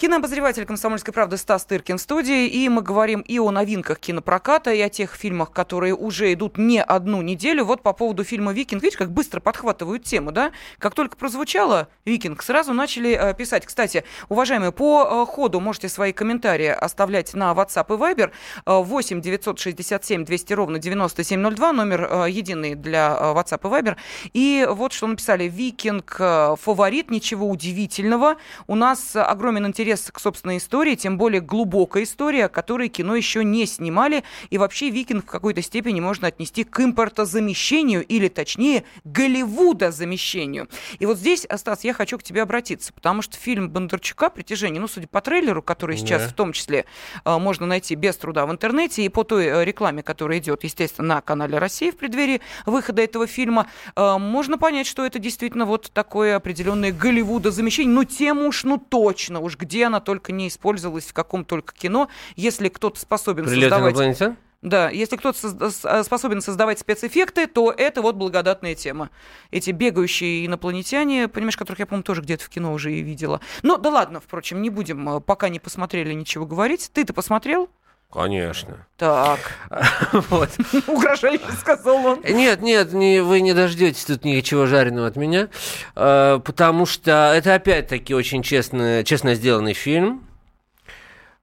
Кинообозреватель 0.01 0.65
«Комсомольской 0.65 1.13
правды» 1.13 1.37
Стас 1.37 1.63
Тыркин 1.63 1.99
в 1.99 2.01
студии, 2.01 2.47
и 2.47 2.67
мы 2.69 2.81
говорим 2.81 3.19
и 3.19 3.37
о 3.37 3.51
новинках 3.51 3.99
кинопроката, 3.99 4.73
и 4.73 4.81
о 4.81 4.89
тех 4.89 5.13
фильмах, 5.13 5.51
которые 5.51 5.93
уже 5.93 6.33
идут 6.33 6.57
не 6.57 6.81
одну 6.81 7.21
неделю. 7.21 7.65
Вот 7.65 7.83
по 7.83 7.93
поводу 7.93 8.23
фильма 8.23 8.51
«Викинг», 8.51 8.81
видишь, 8.81 8.97
как 8.97 9.11
быстро 9.11 9.41
подхватывают 9.41 10.03
тему, 10.03 10.31
да? 10.31 10.53
Как 10.79 10.95
только 10.95 11.17
прозвучало 11.17 11.87
«Викинг», 12.03 12.41
сразу 12.41 12.73
начали 12.73 13.11
э, 13.11 13.35
писать. 13.35 13.67
Кстати, 13.67 14.03
уважаемые, 14.27 14.71
по 14.71 15.07
э, 15.07 15.31
ходу 15.31 15.59
можете 15.59 15.87
свои 15.87 16.13
комментарии 16.13 16.69
оставлять 16.69 17.35
на 17.35 17.51
WhatsApp 17.51 17.93
и 17.93 17.99
Viber. 17.99 18.31
Э, 18.65 18.81
8 18.81 19.21
967 19.21 20.25
200 20.25 20.53
ровно 20.53 20.79
9702, 20.79 21.73
номер 21.73 22.07
э, 22.09 22.25
единый 22.31 22.73
для 22.73 23.15
WhatsApp 23.35 23.59
и 23.61 23.71
Viber. 23.71 23.95
И 24.33 24.67
вот 24.67 24.93
что 24.93 25.05
написали. 25.05 25.43
«Викинг» 25.43 26.15
фаворит, 26.59 27.11
ничего 27.11 27.47
удивительного. 27.47 28.37
У 28.65 28.73
нас 28.73 29.15
огромен 29.15 29.67
интерес 29.67 29.90
интерес 29.91 30.09
к 30.11 30.19
собственной 30.19 30.57
истории, 30.57 30.95
тем 30.95 31.17
более 31.17 31.41
глубокой 31.41 32.03
истории, 32.03 32.41
о 32.41 32.49
которой 32.49 32.87
кино 32.89 33.15
еще 33.15 33.43
не 33.43 33.65
снимали. 33.65 34.23
И 34.49 34.57
вообще 34.57 34.89
«Викинг» 34.89 35.25
в 35.25 35.27
какой-то 35.27 35.61
степени 35.61 35.99
можно 35.99 36.27
отнести 36.27 36.63
к 36.63 36.79
импортозамещению, 36.79 38.05
или 38.05 38.27
точнее, 38.29 38.83
Голливуда-замещению. 39.03 40.69
И 40.99 41.05
вот 41.05 41.17
здесь, 41.17 41.45
Стас, 41.57 41.83
я 41.83 41.93
хочу 41.93 42.17
к 42.17 42.23
тебе 42.23 42.41
обратиться, 42.41 42.93
потому 42.93 43.21
что 43.21 43.37
фильм 43.37 43.69
Бондарчука 43.69 44.29
«Притяжение», 44.29 44.79
ну, 44.79 44.87
судя 44.87 45.07
по 45.07 45.21
трейлеру, 45.21 45.61
который 45.61 45.97
сейчас 45.97 46.23
Да. 46.23 46.27
в 46.29 46.33
том 46.33 46.53
числе 46.53 46.85
э, 47.25 47.37
можно 47.37 47.65
найти 47.65 47.95
без 47.95 48.15
труда 48.15 48.45
в 48.45 48.51
интернете, 48.51 49.03
и 49.03 49.09
по 49.09 49.23
той 49.23 49.45
э, 49.45 49.65
рекламе, 49.65 50.03
которая 50.03 50.39
идет, 50.39 50.63
естественно, 50.63 51.15
на 51.15 51.21
канале 51.21 51.57
России 51.57 51.91
в 51.91 51.97
преддверии 51.97 52.41
выхода 52.65 53.01
этого 53.01 53.27
фильма, 53.27 53.67
э, 53.95 54.17
можно 54.17 54.57
понять, 54.57 54.87
что 54.87 55.05
это 55.05 55.19
действительно 55.19 55.65
вот 55.65 55.91
такое 55.93 56.35
определенное 56.35 56.91
Голливуда-замещение. 56.91 57.93
Ну, 57.93 58.03
тем 58.05 58.39
уж, 58.45 58.63
ну, 58.63 58.77
точно 58.77 59.39
уж, 59.41 59.57
где 59.57 59.80
она 59.81 59.99
только 59.99 60.31
не 60.31 60.47
использовалась, 60.47 61.05
в 61.05 61.13
каком 61.13 61.45
только 61.45 61.73
кино, 61.73 62.09
если 62.35 62.69
кто-то 62.69 62.99
способен 62.99 63.45
Прилет 63.45 63.69
создавать... 63.69 63.93
инопланетян? 63.93 64.37
Да, 64.61 64.89
если 64.91 65.15
кто-то 65.15 65.37
созда- 65.37 65.71
э, 65.83 66.03
способен 66.03 66.39
создавать 66.39 66.77
спецэффекты, 66.77 67.47
то 67.47 67.71
это 67.75 68.03
вот 68.03 68.15
благодатная 68.15 68.75
тема. 68.75 69.09
Эти 69.49 69.71
бегающие 69.71 70.45
инопланетяне, 70.45 71.27
понимаешь, 71.27 71.57
которых 71.57 71.79
я, 71.79 71.87
по-моему, 71.87 72.03
тоже 72.03 72.21
где-то 72.21 72.43
в 72.45 72.49
кино 72.49 72.71
уже 72.71 72.93
и 72.93 73.01
видела. 73.01 73.41
Ну, 73.63 73.77
да 73.77 73.89
ладно, 73.89 74.19
впрочем, 74.19 74.61
не 74.61 74.69
будем, 74.69 75.17
э, 75.17 75.19
пока 75.19 75.49
не 75.49 75.59
посмотрели, 75.59 76.13
ничего 76.13 76.45
говорить. 76.45 76.91
Ты-то 76.93 77.13
посмотрел? 77.13 77.69
Конечно. 78.11 78.85
Так, 78.97 79.39
Вот. 80.29 80.49
угрожающе 80.87 81.51
сказал 81.59 82.05
он. 82.05 82.21
Нет, 82.23 82.61
нет, 82.61 82.91
не, 82.93 83.21
вы 83.21 83.39
не 83.41 83.53
дождетесь 83.53 84.03
тут 84.05 84.25
ничего 84.25 84.65
жареного 84.65 85.07
от 85.07 85.15
меня, 85.15 85.47
э, 85.95 86.39
потому 86.43 86.85
что 86.85 87.31
это 87.33 87.55
опять-таки 87.55 88.13
очень 88.13 88.43
честно, 88.43 89.03
честно 89.05 89.33
сделанный 89.35 89.73
фильм. 89.73 90.27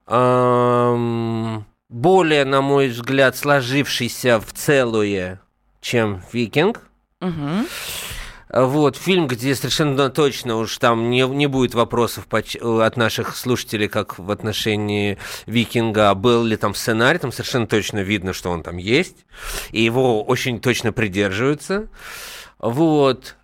Эм, 0.06 1.64
более, 1.88 2.44
на 2.44 2.60
мой 2.60 2.88
взгляд, 2.88 3.36
сложившийся 3.36 4.40
в 4.40 4.52
целое, 4.52 5.40
чем 5.80 6.22
«Викинг». 6.32 6.82
Мгм. 7.20 7.66
Вот, 8.50 8.96
фильм, 8.96 9.26
где 9.26 9.54
совершенно 9.54 10.08
точно 10.10 10.56
уж 10.56 10.78
там 10.78 11.10
не, 11.10 11.26
не 11.28 11.46
будет 11.46 11.74
вопросов 11.74 12.26
поч- 12.26 12.56
от 12.56 12.96
наших 12.96 13.36
слушателей, 13.36 13.88
как 13.88 14.18
в 14.18 14.30
отношении 14.30 15.18
Викинга, 15.46 16.14
был 16.14 16.44
ли 16.44 16.56
там 16.56 16.74
сценарий, 16.74 17.18
там 17.18 17.32
совершенно 17.32 17.66
точно 17.66 17.98
видно, 17.98 18.32
что 18.32 18.50
он 18.50 18.62
там 18.62 18.78
есть, 18.78 19.26
и 19.70 19.82
его 19.82 20.24
очень 20.24 20.60
точно 20.60 20.92
придерживаются. 20.92 21.88
Вот, 22.58 23.36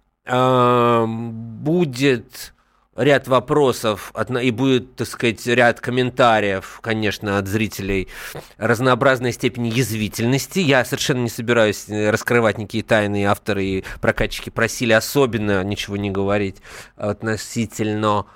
будет 1.06 2.53
ряд 2.96 3.28
вопросов 3.28 4.12
и 4.40 4.50
будет, 4.50 4.96
так 4.96 5.08
сказать, 5.08 5.46
ряд 5.46 5.80
комментариев, 5.80 6.78
конечно, 6.82 7.38
от 7.38 7.48
зрителей 7.48 8.08
разнообразной 8.56 9.32
степени 9.32 9.68
язвительности. 9.68 10.60
Я 10.60 10.84
совершенно 10.84 11.22
не 11.22 11.28
собираюсь 11.28 11.88
э, 11.88 12.10
раскрывать 12.10 12.58
никакие 12.58 12.84
тайны. 12.84 13.24
Авторы 13.24 13.64
и 13.64 13.84
прокатчики 14.00 14.50
просили 14.50 14.92
особенно 14.92 15.62
ничего 15.64 15.96
не 15.96 16.10
говорить 16.10 16.56
относительно 16.96 18.26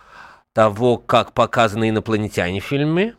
того, 0.52 0.98
как 0.98 1.32
показаны 1.32 1.90
инопланетяне 1.90 2.60
в 2.60 2.64
фильме. 2.64 3.14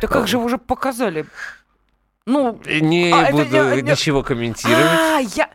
Да 0.00 0.06
как 0.06 0.28
же 0.28 0.38
вы 0.38 0.44
уже 0.44 0.58
показали? 0.58 1.26
Ну, 2.28 2.60
Не 2.66 3.10
А, 3.10 3.22
это 3.22 3.32
буду 3.32 3.44
не- 3.44 3.82
не- 3.82 3.90
ничего 3.90 4.22
комментировать. 4.22 4.84
а, 4.86 5.18
я... 5.34 5.48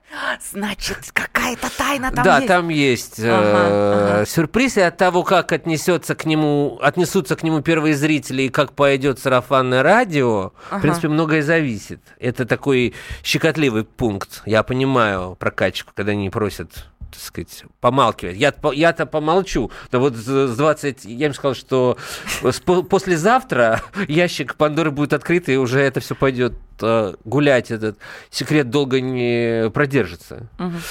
Значит, 0.51 0.97
какая-то 1.13 1.67
тайна 1.77 2.11
там 2.11 2.23
да, 2.25 2.37
есть. 2.37 2.47
там 2.47 2.69
есть 2.69 3.19
э, 3.19 3.31
Ага, 3.31 4.15
ага. 4.17 4.25
сюрприз, 4.25 4.77
и 4.77 4.81
от 4.81 4.97
того, 4.97 5.23
как 5.23 5.51
отнесется 5.51 6.15
к 6.15 6.25
нему, 6.25 6.79
отнесутся 6.81 7.35
к 7.35 7.43
нему 7.43 7.61
первые 7.61 7.95
зрители 7.95 8.43
и 8.43 8.49
как 8.49 8.73
пойдет 8.73 9.19
сарафанное 9.19 9.83
радио, 9.83 10.53
Ага. 10.69 10.79
в 10.79 10.81
принципе, 10.81 11.07
многое 11.09 11.43
зависит. 11.43 12.01
Это 12.19 12.45
такой 12.45 12.93
щекотливый 13.23 13.83
пункт. 13.83 14.41
Я 14.45 14.63
понимаю 14.63 15.35
прокатчику, 15.39 15.91
когда 15.95 16.13
они 16.13 16.29
просят 16.31 16.87
так 17.13 17.21
сказать, 17.21 17.63
помалкивать. 17.79 18.35
Я, 18.35 18.53
я-то 18.73 19.05
помолчу. 19.05 19.71
Но 19.91 19.99
вот 19.99 20.15
с 20.15 20.25
с 20.25 20.57
20... 20.57 21.05
Я 21.05 21.27
им 21.27 21.33
сказал, 21.33 21.55
что 21.55 21.97
с 22.43 22.59
по- 22.59 22.83
послезавтра 22.83 23.81
ящик 24.07 24.55
Пандоры 24.55 24.91
будет 24.91 25.13
открыт, 25.13 25.49
и 25.49 25.57
уже 25.57 25.79
это 25.79 25.99
все 25.99 26.15
пойдет 26.15 26.53
э, 26.81 27.13
гулять. 27.23 27.71
Этот 27.71 27.97
секрет 28.29 28.69
долго 28.69 28.99
не 29.01 29.69
продержится. 29.69 30.49
Мгм. 30.57 30.81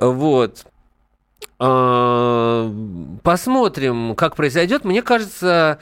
Вот. 0.00 0.66
А, 1.58 2.72
Посмотрим, 3.22 4.14
как 4.14 4.36
произойдет. 4.36 4.84
Мне 4.84 5.02
кажется, 5.02 5.78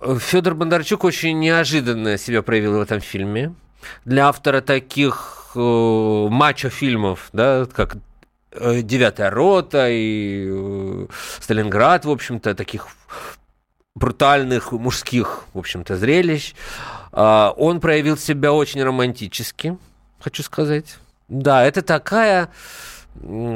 Федор 0.00 0.54
Бондарчук 0.54 1.04
очень 1.04 1.38
неожиданно 1.38 2.18
себя 2.18 2.42
проявил 2.42 2.78
в 2.78 2.80
этом 2.80 3.00
фильме. 3.00 3.54
Для 4.04 4.28
автора 4.28 4.60
таких 4.60 5.52
э, 5.54 5.58
мачо-фильмов, 6.30 7.28
да, 7.32 7.66
как 7.72 7.96
«Девятая 8.82 9.30
рота» 9.30 9.88
и 9.88 10.48
э, 10.50 11.06
«Сталинград», 11.40 12.04
в 12.04 12.10
общем-то, 12.10 12.54
таких 12.54 12.88
брутальных 13.94 14.72
мужских, 14.72 15.44
в 15.52 15.58
общем-то, 15.58 15.96
зрелищ. 15.96 16.54
А, 17.12 17.52
Он 17.56 17.80
проявил 17.80 18.16
себя 18.16 18.52
очень 18.52 18.82
романтически, 18.82 19.76
хочу 20.20 20.42
сказать. 20.42 20.96
Да, 21.28 21.64
это 21.64 21.82
такая 21.82 22.50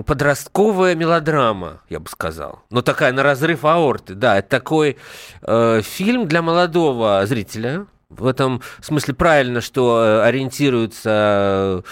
подростковая 0.07 0.95
мелодрама, 0.95 1.81
я 1.89 2.01
бы 2.01 2.09
сказал. 2.09 2.63
Но 2.71 2.83
такая 2.83 3.13
на 3.13 3.23
разрыв 3.23 3.65
аорты. 3.65 4.15
Да, 4.15 4.39
это 4.39 4.49
такой 4.49 4.97
э, 5.43 5.83
фильм 5.83 6.27
для 6.27 6.43
молодого 6.43 7.25
зрителя. 7.27 7.87
В 8.09 8.27
этом 8.27 8.61
смысле 8.81 9.15
правильно, 9.15 9.61
что 9.61 10.03
э, 10.03 10.23
ориентируется 10.23 11.11
э, 11.11 11.83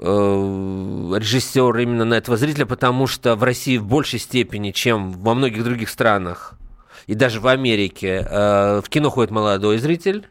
режиссер 0.00 1.76
именно 1.78 2.04
на 2.04 2.14
этого 2.14 2.36
зрителя, 2.36 2.66
потому 2.66 3.06
что 3.06 3.36
в 3.36 3.42
России 3.42 3.78
в 3.78 3.84
большей 3.86 4.18
степени, 4.18 4.70
чем 4.70 5.12
во 5.12 5.34
многих 5.34 5.64
других 5.64 5.88
странах, 5.88 6.54
и 7.06 7.14
даже 7.14 7.40
в 7.40 7.46
Америке, 7.46 8.26
э, 8.28 8.80
в 8.84 8.88
кино 8.88 9.10
ходит 9.10 9.30
молодой 9.30 9.78
зритель. 9.78 10.28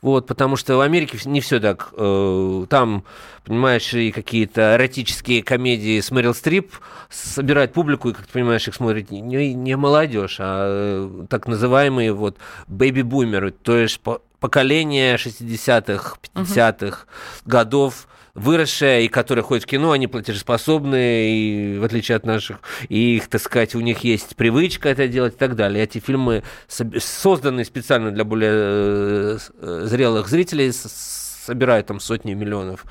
Вот, 0.00 0.26
потому 0.26 0.56
что 0.56 0.76
в 0.76 0.80
Америке 0.80 1.18
не 1.26 1.40
все 1.42 1.60
так. 1.60 1.90
э, 1.92 2.64
Там, 2.70 3.04
понимаешь, 3.44 3.92
и 3.92 4.10
какие-то 4.10 4.74
эротические 4.76 5.42
комедии 5.42 6.00
с 6.00 6.10
Мэрил 6.10 6.34
Стрип 6.34 6.72
собирают 7.10 7.74
публику, 7.74 8.08
и, 8.08 8.12
как 8.14 8.26
ты 8.26 8.32
понимаешь, 8.32 8.66
их 8.66 8.74
смотрит 8.74 9.10
не, 9.10 9.52
не 9.54 9.76
молодежь, 9.76 10.38
а 10.40 10.66
э, 10.66 11.26
так 11.28 11.46
называемые 11.46 12.14
вот 12.14 12.38
бэби-бумеры, 12.68 13.50
то 13.50 13.76
есть 13.76 14.00
по- 14.00 14.22
поколение 14.40 15.16
60-х, 15.16 16.16
50-х 16.34 17.00
годов, 17.44 18.08
выросшее, 18.36 19.06
и 19.06 19.08
которые 19.08 19.42
ходят 19.42 19.64
в 19.64 19.66
кино, 19.66 19.92
они 19.92 20.06
платежеспособные, 20.06 21.30
и 21.30 21.78
в 21.78 21.84
отличие 21.84 22.16
от 22.16 22.26
наших, 22.26 22.58
и 22.88 23.16
их, 23.16 23.28
так 23.28 23.40
сказать, 23.40 23.74
у 23.74 23.80
них 23.80 24.00
есть 24.00 24.36
привычка 24.36 24.90
это 24.90 25.08
делать 25.08 25.34
и 25.34 25.36
так 25.38 25.56
далее. 25.56 25.82
Эти 25.82 25.98
фильмы 25.98 26.42
созданы 26.68 27.64
специально 27.64 28.10
для 28.10 28.24
более 28.24 28.52
э, 28.52 29.38
зрелых 29.86 30.28
зрителей, 30.28 30.70
собирают 30.72 31.86
там 31.86 31.98
сотни 31.98 32.34
миллионов 32.34 32.84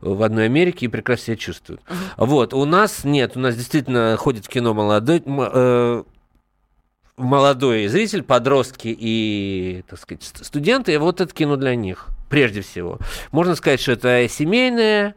в 0.00 0.22
одной 0.22 0.46
Америке 0.46 0.86
и 0.86 0.88
прекрасно 0.88 1.26
себя 1.26 1.36
чувствуют. 1.36 1.82
Вот, 2.16 2.52
у 2.54 2.64
нас 2.64 3.04
нет, 3.04 3.36
у 3.36 3.40
нас 3.40 3.54
действительно 3.54 4.16
ходит 4.16 4.46
в 4.46 4.48
кино 4.48 4.74
молодой, 4.74 5.22
э, 5.24 6.02
молодой 7.16 7.86
зритель, 7.86 8.22
подростки 8.22 8.96
и, 8.98 9.84
так 9.88 9.98
сказать, 10.00 10.22
ст- 10.24 10.44
студенты, 10.44 10.94
и 10.94 10.96
вот 10.96 11.20
это 11.20 11.32
кино 11.34 11.56
для 11.56 11.74
них, 11.74 12.08
прежде 12.30 12.62
всего. 12.62 12.98
Можно 13.32 13.54
сказать, 13.56 13.80
что 13.80 13.92
это 13.92 14.26
семейное 14.28 15.14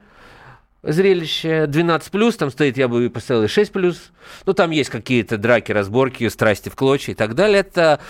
зрелище, 0.82 1.64
12+, 1.66 2.32
там 2.34 2.52
стоит, 2.52 2.76
я 2.76 2.90
бы 2.90 3.10
поставил 3.10 3.44
и 3.44 3.48
6+, 3.48 3.98
ну, 4.46 4.54
там 4.54 4.72
есть 4.72 4.90
какие-то 4.90 5.38
драки, 5.38 5.72
разборки, 5.72 6.28
страсти 6.28 6.68
в 6.68 6.76
клочья 6.76 7.14
и 7.14 7.16
так 7.16 7.36
далее. 7.36 7.60
Это, 7.60 8.02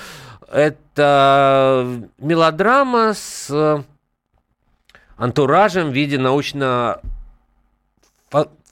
это 0.52 2.02
мелодрама 2.18 3.14
с 3.14 3.86
антуражем 5.18 5.92
в 5.92 5.94
виде 5.94 6.18
научно 6.18 7.00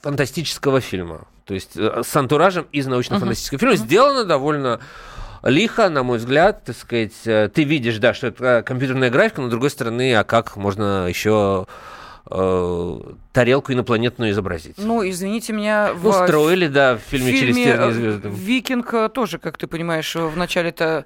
фантастического 0.02 0.80
фильма. 0.80 1.28
То 1.44 1.54
есть 1.54 1.76
э, 1.76 2.02
с 2.04 2.16
антуражем 2.16 2.66
из 2.72 2.86
научно-фантастического 2.86 3.56
uh-huh. 3.56 3.60
фильма. 3.60 3.76
Сделано 3.76 4.24
довольно 4.24 4.80
лихо, 5.42 5.88
на 5.88 6.02
мой 6.02 6.18
взгляд, 6.18 6.64
так 6.64 6.76
сказать. 6.76 7.12
Э, 7.26 7.48
ты 7.52 7.64
видишь, 7.64 7.98
да, 7.98 8.14
что 8.14 8.28
это 8.28 8.62
компьютерная 8.64 9.10
графика, 9.10 9.40
но 9.40 9.48
с 9.48 9.50
другой 9.50 9.70
стороны, 9.70 10.14
а 10.14 10.24
как 10.24 10.56
можно 10.56 11.06
еще 11.08 11.66
э, 12.30 13.00
тарелку 13.32 13.72
инопланетную 13.72 14.30
изобразить. 14.30 14.76
Ну, 14.78 15.08
извините 15.08 15.52
меня, 15.52 15.92
в... 15.94 16.06
Устроили, 16.06 16.68
да, 16.68 16.96
в 16.96 17.00
фильме, 17.00 17.32
в 17.32 17.34
фильме 17.34 17.40
«Через 17.40 17.56
тернии 17.56 17.92
звезды». 17.92 18.28
«Викинг» 18.28 19.12
тоже, 19.12 19.38
как 19.38 19.58
ты 19.58 19.66
понимаешь, 19.66 20.14
в 20.14 20.36
начале-то 20.36 21.04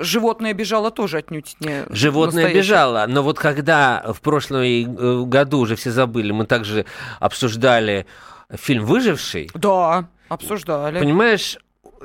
животное 0.00 0.54
бежало 0.54 0.90
тоже 0.90 1.18
отнюдь 1.18 1.56
не 1.60 1.84
Животное 1.90 2.44
настоящее. 2.44 2.62
бежало, 2.62 3.06
но 3.06 3.22
вот 3.22 3.38
когда 3.38 4.12
в 4.14 4.20
прошлом 4.20 4.62
э, 4.62 5.24
году 5.24 5.58
уже 5.58 5.76
все 5.76 5.90
забыли, 5.90 6.32
мы 6.32 6.46
также 6.46 6.86
обсуждали 7.20 8.06
фильм 8.50 8.84
«Выживший». 8.84 9.50
Да, 9.54 10.08
обсуждали. 10.28 10.98
Понимаешь, 10.98 11.58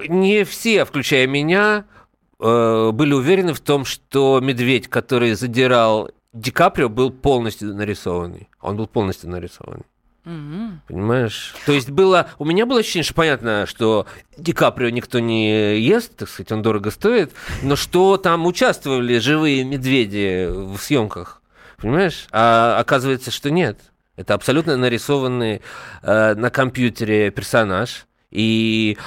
не 0.08 0.44
все, 0.44 0.86
включая 0.86 1.28
меня, 1.28 1.86
э, 2.40 2.92
были 2.92 3.14
уверены 3.14 3.54
в 3.54 3.60
том, 3.60 3.86
что 3.86 4.40
медведь, 4.42 4.88
который 4.88 5.34
задирал 5.34 6.12
Ди 6.34 6.52
Каприо, 6.52 6.90
был 6.90 7.12
полностью 7.12 7.74
нарисованный. 7.74 8.50
Он 8.62 8.78
был 8.78 8.88
полностью 8.88 9.30
нарисованный. 9.30 9.86
Угу. 10.26 10.80
Понимаешь? 10.88 11.54
То 11.66 11.74
есть 11.74 11.90
было... 11.90 12.30
У 12.40 12.46
меня 12.46 12.66
было 12.66 12.80
ощущение, 12.80 13.04
что 13.04 13.14
понятно, 13.14 13.66
что 13.66 14.08
Ди 14.38 14.54
Каприо 14.54 14.90
никто 14.90 15.20
не 15.20 15.80
ест, 15.80 16.16
так 16.16 16.30
сказать, 16.30 16.52
он 16.52 16.62
дорого 16.62 16.92
стоит, 16.92 17.34
но 17.62 17.76
что 17.76 18.18
там 18.18 18.46
участвовали 18.46 19.20
живые 19.20 19.64
медведи 19.64 20.48
в 20.50 20.78
съемках. 20.78 21.42
Понимаешь? 21.78 22.28
А 22.32 22.80
оказывается, 22.80 23.32
что 23.32 23.52
нет. 23.52 23.78
Это 24.16 24.36
абсолютно 24.36 24.78
нарисованный 24.78 25.62
э, 26.02 26.36
на 26.36 26.50
компьютере 26.50 27.32
персонаж. 27.32 28.06
И, 28.34 28.98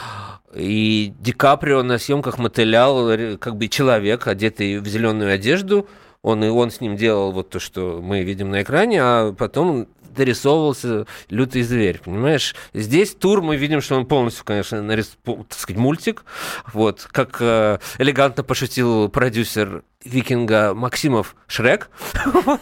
и 0.55 1.13
Ди 1.19 1.33
Каприо 1.33 1.83
на 1.83 1.99
съемках 1.99 2.39
мотылял 2.39 3.39
как 3.39 3.57
бы 3.57 3.67
человек, 3.67 4.29
одетый 4.29 4.79
в 4.79 4.87
зеленую 4.87 5.33
одежду. 5.35 5.89
Он 6.23 6.45
и 6.45 6.49
он 6.49 6.71
с 6.71 6.81
ним 6.81 6.97
делал 6.97 7.33
вот 7.33 7.51
то, 7.51 7.59
что 7.59 8.01
мы 8.03 8.23
видим 8.23 8.51
на 8.51 8.63
экране, 8.63 9.01
а 9.03 9.33
потом 9.33 9.89
дорисовывался 10.17 11.07
лютый 11.31 11.63
зверь, 11.63 12.01
понимаешь? 12.05 12.55
Здесь 12.73 13.15
тур 13.15 13.43
мы 13.43 13.57
видим, 13.57 13.81
что 13.81 13.97
он 13.97 14.07
полностью, 14.07 14.45
конечно, 14.45 14.83
нарис... 14.83 15.17
так 15.25 15.59
сказать, 15.59 15.81
мультик. 15.81 16.25
Вот, 16.73 17.07
как 17.11 17.37
э, 17.41 17.79
элегантно 17.99 18.43
пошутил 18.43 19.09
продюсер 19.09 19.83
викинга 20.07 20.73
Максимов 20.75 21.35
Шрек, 21.47 21.91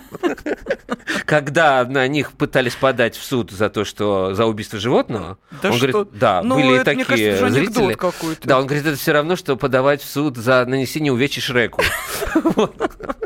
когда 1.27 1.85
на 1.85 2.09
них 2.09 2.33
пытались 2.33 2.75
подать 2.75 3.17
в 3.17 3.23
суд 3.23 3.51
за 3.51 3.71
то, 3.71 3.85
что 3.85 4.35
за 4.35 4.47
убийство 4.47 4.79
животного. 4.79 5.39
Да 5.63 5.71
он 5.71 5.77
что? 5.77 5.89
говорит, 5.89 6.19
да, 6.19 6.43
ну, 6.43 6.57
были 6.57 6.77
это, 6.77 6.85
такие 6.85 7.05
кажется, 7.05 7.51
зрители. 7.51 7.97
Да, 8.45 8.59
он 8.59 8.67
говорит, 8.67 8.87
это 8.87 8.97
все 8.97 9.13
равно, 9.13 9.37
что 9.37 9.57
подавать 9.57 10.03
в 10.03 10.11
суд 10.11 10.37
за 10.37 10.65
нанесение 10.65 11.13
увечий 11.13 11.43
Шреку. 11.43 11.83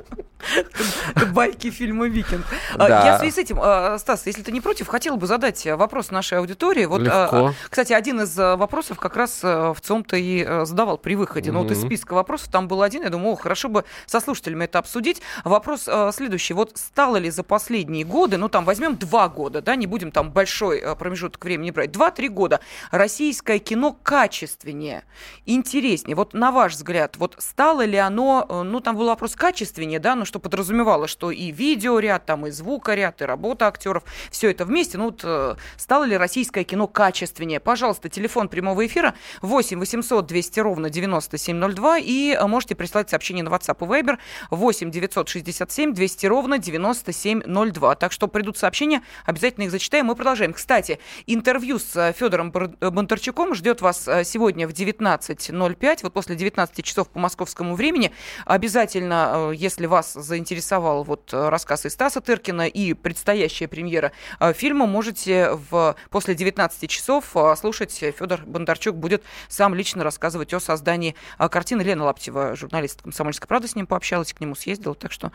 Байки 1.32 1.70
фильма 1.70 2.06
«Викинг». 2.06 2.44
А, 2.74 2.88
да. 2.88 3.06
Я 3.06 3.16
в 3.16 3.18
связи 3.18 3.32
с 3.32 3.38
этим, 3.38 3.58
а, 3.60 3.98
Стас, 3.98 4.26
если 4.26 4.42
ты 4.42 4.52
не 4.52 4.60
против, 4.60 4.88
хотел 4.88 5.16
бы 5.16 5.26
задать 5.26 5.66
вопрос 5.66 6.10
нашей 6.10 6.38
аудитории. 6.38 6.84
Вот, 6.84 7.02
Легко. 7.02 7.54
Кстати, 7.68 7.92
один 7.92 8.20
из 8.22 8.36
вопросов 8.36 8.98
как 8.98 9.16
раз 9.16 9.42
в 9.42 9.76
ЦОМ-то 9.80 10.16
и 10.16 10.64
задавал 10.64 10.98
при 10.98 11.14
выходе. 11.16 11.52
Но 11.52 11.62
вот 11.62 11.70
из 11.70 11.82
списка 11.82 12.14
вопросов 12.14 12.48
там 12.50 12.68
был 12.68 12.82
один, 12.82 13.02
я 13.02 13.10
думаю, 13.10 13.36
хорошо 13.36 13.68
бы 13.68 13.84
со 14.06 14.20
слушателями 14.20 14.64
это 14.64 14.78
обсудить. 14.78 15.22
Вопрос 15.44 15.88
следующий. 16.12 16.54
Вот 16.54 16.72
стало 16.76 17.16
ли 17.16 17.30
за 17.30 17.42
последние 17.42 18.04
годы, 18.04 18.36
ну 18.36 18.48
там 18.48 18.64
возьмем 18.64 18.96
два 18.96 19.28
года, 19.28 19.62
да, 19.62 19.76
не 19.76 19.86
будем 19.86 20.10
там 20.10 20.30
большой 20.30 20.82
промежуток 20.96 21.44
времени 21.44 21.70
брать, 21.70 21.92
два-три 21.92 22.28
года, 22.28 22.60
российское 22.90 23.58
кино 23.58 23.96
качественнее, 24.02 25.04
интереснее. 25.46 26.16
Вот 26.16 26.34
на 26.34 26.52
ваш 26.52 26.74
взгляд, 26.74 27.16
вот 27.16 27.36
стало 27.38 27.84
ли 27.84 27.96
оно, 27.96 28.46
ну 28.64 28.80
там 28.80 28.96
был 28.96 29.06
вопрос 29.06 29.34
качественнее, 29.34 29.98
да, 29.98 30.14
ну 30.14 30.24
что 30.38 30.40
подразумевало, 30.40 31.08
что 31.08 31.30
и 31.30 31.50
видеоряд, 31.50 32.26
там 32.26 32.46
и 32.46 32.50
звукоряд, 32.50 33.20
и 33.22 33.24
работа 33.24 33.66
актеров, 33.66 34.04
все 34.30 34.50
это 34.50 34.64
вместе. 34.64 34.96
Ну 34.98 35.06
вот 35.06 35.22
э, 35.24 35.56
стало 35.76 36.04
ли 36.04 36.16
российское 36.16 36.64
кино 36.64 36.86
качественнее? 36.86 37.58
Пожалуйста, 37.58 38.08
телефон 38.08 38.48
прямого 38.48 38.86
эфира 38.86 39.14
8 39.42 39.78
800 39.78 40.26
200 40.26 40.60
ровно 40.60 40.90
9702 40.90 41.98
и 41.98 42.36
э, 42.38 42.46
можете 42.46 42.76
прислать 42.76 43.10
сообщение 43.10 43.42
на 43.42 43.48
WhatsApp 43.48 43.78
и 43.80 44.02
Viber 44.02 44.18
8 44.50 44.90
967 44.90 45.92
200 45.92 46.26
ровно 46.26 46.58
9702. 46.58 47.94
Так 47.96 48.12
что 48.12 48.28
придут 48.28 48.56
сообщения, 48.56 49.02
обязательно 49.26 49.64
их 49.64 49.70
зачитаем. 49.72 50.06
Мы 50.06 50.14
продолжаем. 50.14 50.52
Кстати, 50.52 51.00
интервью 51.26 51.80
с 51.80 51.96
э, 51.96 52.12
Федором 52.12 52.52
Бондарчуком 52.52 53.54
ждет 53.54 53.80
вас 53.80 54.08
сегодня 54.24 54.68
в 54.68 54.70
19.05, 54.70 55.98
вот 56.02 56.12
после 56.12 56.36
19 56.36 56.84
часов 56.84 57.08
по 57.08 57.18
московскому 57.18 57.74
времени. 57.74 58.12
Обязательно, 58.46 59.50
если 59.52 59.86
вас 59.86 60.14
заинтересовал 60.28 61.02
вот 61.02 61.32
э, 61.32 61.48
рассказ 61.48 61.86
из 61.86 61.94
Стаса 61.94 62.20
Тыркина 62.20 62.68
и 62.68 62.94
предстоящая 62.94 63.66
премьера 63.66 64.12
э, 64.38 64.52
фильма, 64.52 64.86
можете 64.86 65.50
в, 65.52 65.96
после 66.10 66.34
19 66.34 66.88
часов 66.88 67.34
э, 67.34 67.56
слушать. 67.56 67.92
Федор 67.92 68.42
Бондарчук 68.46 68.94
будет 68.94 69.24
сам 69.48 69.74
лично 69.74 70.04
рассказывать 70.04 70.54
о 70.54 70.60
создании 70.60 71.16
картины. 71.38 71.82
Лена 71.82 72.04
Лаптева, 72.04 72.54
журналист 72.54 73.02
«Комсомольской 73.02 73.48
правды», 73.48 73.66
с 73.66 73.74
ним 73.74 73.86
пообщалась, 73.86 74.32
к 74.32 74.40
нему 74.40 74.54
съездила, 74.54 74.94
так 74.94 75.10
что 75.10 75.32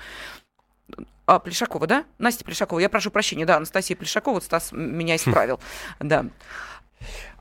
а, 1.25 1.39
Плешакова, 1.39 1.87
да? 1.87 2.05
Настя 2.17 2.45
Плешакова, 2.45 2.79
я 2.79 2.89
прошу 2.89 3.09
прощения, 3.09 3.45
да, 3.45 3.57
Анастасия 3.57 3.97
Плешакова, 3.97 4.35
вот 4.35 4.43
Стас 4.43 4.71
меня 4.71 5.15
исправил, 5.15 5.59
да. 5.99 6.25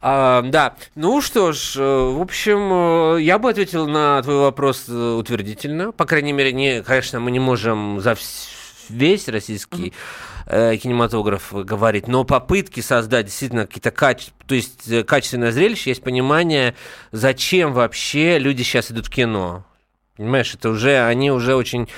А, 0.05 0.43
да, 0.43 0.75
ну 0.97 1.21
что 1.21 1.53
ж, 1.53 1.77
в 1.77 2.21
общем, 2.21 3.19
я 3.19 3.39
бы 3.39 3.49
ответил 3.49 3.87
на 3.87 4.21
твой 4.23 4.39
вопрос 4.39 4.89
утвердительно. 4.89 5.93
По 5.93 6.07
крайней 6.07 6.33
мере, 6.33 6.53
не, 6.53 6.83
конечно, 6.83 7.21
мы 7.21 7.31
не 7.31 7.39
можем 7.39 8.01
за 8.01 8.17
весь 8.89 9.29
российский 9.29 9.93
э, 10.47 10.77
кинематограф 10.77 11.53
говорить, 11.53 12.09
но 12.09 12.25
попытки 12.25 12.81
создать 12.81 13.27
действительно 13.27 13.67
какие-то 13.67 13.93
качества, 13.93 14.35
то 14.47 14.57
есть 14.57 14.89
э, 14.91 15.05
качественное 15.05 15.53
зрелище, 15.53 15.91
есть 15.91 16.03
понимание, 16.03 16.75
зачем 17.13 17.73
вообще 17.73 18.41
люди 18.41 18.63
сейчас 18.63 18.91
идут 18.91 19.07
в 19.07 19.11
кино. 19.11 19.65
Понимаешь, 20.19 20.53
это 20.53 20.69
уже, 20.69 21.07
они 21.07 21.31
уже 21.31 21.55
очень 21.55 21.89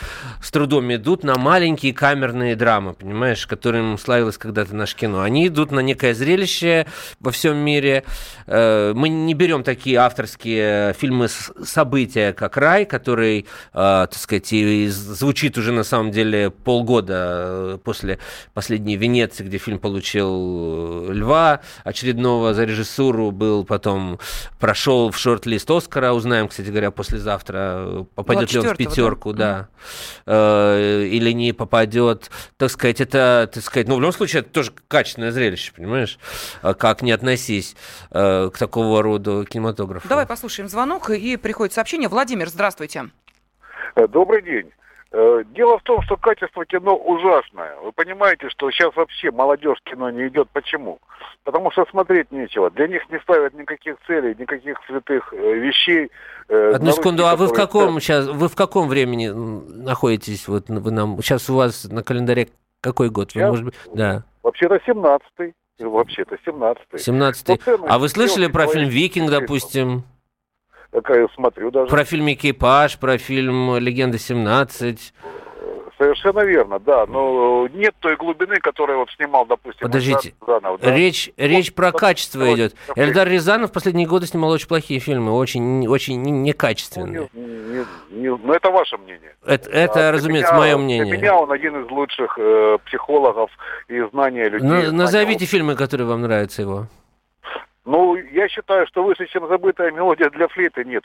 с 0.40 0.52
трудом 0.52 0.94
идут 0.94 1.24
на 1.24 1.34
маленькие 1.34 1.92
камерные 1.92 2.54
драмы, 2.54 2.94
понимаешь, 2.94 3.44
которым 3.44 3.98
славилось 3.98 4.38
когда-то 4.38 4.72
наше 4.72 4.94
кино. 4.94 5.22
Они 5.22 5.48
идут 5.48 5.72
на 5.72 5.80
некое 5.80 6.14
зрелище 6.14 6.86
во 7.18 7.32
всем 7.32 7.56
мире. 7.56 8.04
Э, 8.46 8.92
мы 8.94 9.08
не 9.08 9.34
берем 9.34 9.64
такие 9.64 9.96
авторские 9.96 10.92
фильмы 10.92 11.26
события, 11.26 12.32
как 12.32 12.56
«Рай», 12.56 12.84
который, 12.84 13.40
э, 13.40 13.46
так 13.72 14.14
сказать, 14.16 14.52
и 14.52 14.86
звучит 14.86 15.58
уже 15.58 15.72
на 15.72 15.82
самом 15.82 16.12
деле 16.12 16.50
полгода 16.50 17.14
э, 17.74 17.78
после 17.82 18.20
последней 18.52 18.96
Венеции, 18.96 19.42
где 19.42 19.58
фильм 19.58 19.80
получил 19.80 21.10
Льва 21.10 21.62
очередного 21.82 22.54
за 22.54 22.62
режиссуру, 22.62 23.32
был 23.32 23.64
потом, 23.64 24.20
прошел 24.60 25.10
в 25.10 25.18
шорт-лист 25.18 25.68
Оскара, 25.68 26.12
узнаем, 26.12 26.46
кстати 26.46 26.68
говоря, 26.68 26.92
послезавтра 26.92 28.03
попадет 28.04 28.52
ли 28.52 28.60
он 28.60 28.66
в 28.68 28.76
пятерку, 28.76 29.32
да, 29.32 29.68
да. 30.26 30.32
Э, 30.32 31.02
или 31.04 31.32
не 31.32 31.52
попадет, 31.52 32.30
так 32.56 32.70
сказать, 32.70 33.00
это, 33.00 33.50
так 33.52 33.62
сказать, 33.62 33.88
ну, 33.88 33.96
в 33.96 34.00
любом 34.00 34.12
случае, 34.12 34.40
это 34.40 34.50
тоже 34.50 34.72
качественное 34.88 35.30
зрелище, 35.30 35.72
понимаешь, 35.74 36.18
э, 36.62 36.74
как 36.74 37.02
не 37.02 37.12
относись 37.12 37.76
э, 38.10 38.50
к 38.52 38.58
такого 38.58 39.02
рода 39.02 39.44
кинематографу. 39.44 40.08
Давай 40.08 40.26
послушаем 40.26 40.68
звонок, 40.68 41.10
и 41.10 41.36
приходит 41.36 41.72
сообщение. 41.72 42.08
Владимир, 42.08 42.48
здравствуйте. 42.48 43.10
Добрый 43.96 44.42
день. 44.42 44.70
Дело 45.54 45.78
в 45.78 45.82
том, 45.84 46.02
что 46.02 46.16
качество 46.16 46.64
кино 46.66 46.96
ужасное. 46.96 47.76
Вы 47.84 47.92
понимаете, 47.92 48.48
что 48.48 48.68
сейчас 48.72 48.96
вообще 48.96 49.30
молодежь 49.30 49.78
кино 49.84 50.10
не 50.10 50.26
идет. 50.26 50.48
Почему? 50.52 50.98
Потому 51.44 51.70
что 51.70 51.86
смотреть 51.88 52.32
нечего. 52.32 52.68
Для 52.70 52.88
них 52.88 53.08
не 53.10 53.20
ставят 53.20 53.54
никаких 53.54 53.96
целей, 54.08 54.34
никаких 54.36 54.76
святых 54.88 55.32
вещей. 55.32 56.10
Э, 56.48 56.72
Одну 56.74 56.90
секунду, 56.90 57.26
а 57.26 57.36
вы 57.36 57.46
в 57.46 57.52
каком 57.52 58.00
сейчас, 58.00 58.26
вы 58.26 58.48
в 58.48 58.56
каком 58.56 58.88
времени 58.88 59.28
находитесь? 59.28 60.48
Вот 60.48 60.68
вы 60.68 60.90
нам 60.90 61.22
сейчас 61.22 61.48
у 61.48 61.54
вас 61.54 61.84
на 61.84 62.02
календаре 62.02 62.48
какой 62.80 63.08
год? 63.10 63.34
Вы, 63.34 63.46
может 63.46 63.66
быть, 63.66 63.74
да. 63.94 64.24
Вообще-то 64.42 64.76
17-й. 64.76 65.54
Вообще-то 65.78 66.36
17-й. 66.44 66.98
17 66.98 67.60
А 67.88 67.98
вы 67.98 68.08
слышали 68.08 68.48
про 68.48 68.66
фильм 68.66 68.88
«Викинг», 68.88 69.30
допустим? 69.30 70.04
Я 70.94 71.26
смотрю 71.34 71.70
даже. 71.70 71.88
Про 71.90 72.04
фильм 72.04 72.30
«Экипаж», 72.32 72.98
про 72.98 73.18
фильм 73.18 73.76
«Легенда 73.78 74.16
17». 74.18 75.12
Совершенно 75.96 76.40
верно, 76.40 76.80
да. 76.80 77.06
Но 77.06 77.68
нет 77.72 77.94
той 78.00 78.16
глубины, 78.16 78.56
которую 78.56 78.98
вот 78.98 79.10
снимал, 79.16 79.46
допустим, 79.46 79.82
Подождите, 79.86 80.34
Рязанов, 80.44 80.80
да. 80.80 80.92
речь, 80.94 81.30
речь 81.36 81.72
про 81.72 81.92
качество 81.92 82.52
идет. 82.52 82.74
Эльдар 82.96 83.28
Рязанов 83.28 83.70
в 83.70 83.72
последние 83.72 84.08
годы 84.08 84.26
снимал 84.26 84.50
очень 84.50 84.66
плохие 84.66 84.98
фильмы, 84.98 85.32
очень, 85.32 85.86
очень 85.86 86.20
не- 86.20 86.32
Ну, 86.32 86.38
некачественные. 86.42 87.28
не- 87.32 87.40
не- 87.42 88.20
не- 88.22 88.36
ну, 88.36 88.52
это 88.52 88.70
ваше 88.70 88.96
мнение. 88.98 89.36
Это, 89.46 89.70
А 89.70 89.72
это 89.72 89.94
для 89.94 90.12
разумеется, 90.12 90.52
меня- 90.52 90.58
мое 90.60 90.74
Для 90.76 90.84
мнение. 90.84 91.16
меня 91.16 91.36
он 91.36 91.52
один 91.52 91.84
из 91.84 91.90
лучших 91.90 92.38
э, 92.40 92.78
психологов 92.86 93.50
и 93.88 94.00
знания 94.12 94.48
людей. 94.48 94.66
Ну, 94.66 94.74
знания 94.80 94.90
назовите 94.90 95.44
фильмы, 95.44 95.76
которые 95.76 96.08
вам 96.08 96.22
нравятся 96.22 96.62
его. 96.62 96.86
Ну, 97.84 98.16
я 98.16 98.48
считаю, 98.48 98.86
что 98.86 99.04
выше, 99.04 99.26
чем 99.26 99.46
забытая 99.48 99.90
мелодия 99.90 100.30
для 100.30 100.48
флейты, 100.48 100.84
нет 100.84 101.04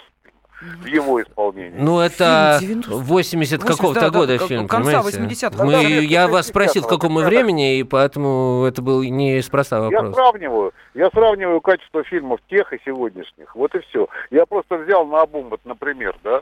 в 0.81 0.85
его 0.87 1.21
исполнении. 1.21 1.77
Ну, 1.79 1.99
это 2.01 2.57
Фильм 2.59 2.81
90 2.81 3.03
80 3.05 3.63
какого-то 3.63 4.01
да, 4.01 4.09
да, 4.09 4.19
года 4.19 4.37
к- 4.37 4.47
фильм, 4.47 4.67
конца 4.67 5.01
понимаете? 5.01 5.19
80-х. 5.47 5.63
Мы, 5.63 5.71
Да, 5.71 5.81
да, 5.81 5.87
я 5.87 6.27
вас 6.27 6.45
60-го, 6.47 6.49
спросил, 6.49 6.81
в 6.83 6.87
каком 6.87 7.13
мы 7.13 7.21
да. 7.21 7.27
времени, 7.27 7.77
и 7.79 7.83
поэтому 7.83 8.65
это 8.65 8.81
был 8.81 9.01
неспроста 9.03 9.77
Я 9.77 9.83
вопрос. 9.83 10.15
сравниваю, 10.15 10.73
я 10.95 11.09
сравниваю 11.11 11.61
качество 11.61 12.03
фильмов 12.03 12.41
тех 12.49 12.73
и 12.73 12.79
сегодняшних. 12.85 13.55
Вот 13.55 13.73
и 13.75 13.79
все. 13.79 14.09
Я 14.31 14.45
просто 14.45 14.75
взял 14.77 15.05
на 15.05 15.21
обум, 15.21 15.47
вот, 15.49 15.61
например, 15.63 16.17
да. 16.25 16.41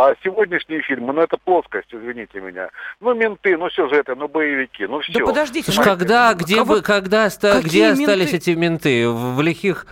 А 0.00 0.14
сегодняшние 0.22 0.80
фильмы, 0.82 1.12
ну 1.12 1.22
это 1.22 1.36
плоскость, 1.38 1.88
извините 1.90 2.38
меня. 2.40 2.68
Ну 3.00 3.14
менты, 3.14 3.56
ну 3.56 3.68
сюжеты, 3.68 4.14
ну 4.14 4.28
боевики, 4.28 4.86
ну 4.86 5.00
все. 5.00 5.12
Да 5.12 5.24
подождите, 5.26 5.72
Слушай, 5.72 5.82
когда, 5.84 6.34
где, 6.34 6.58
Кого- 6.58 6.74
вы, 6.74 6.82
когда 6.82 7.24
оста- 7.26 7.60
где 7.64 7.88
остались 7.88 8.30
менты? 8.32 8.36
эти 8.36 8.50
менты? 8.50 9.08
В, 9.08 9.34
в 9.34 9.42
лихих 9.42 9.86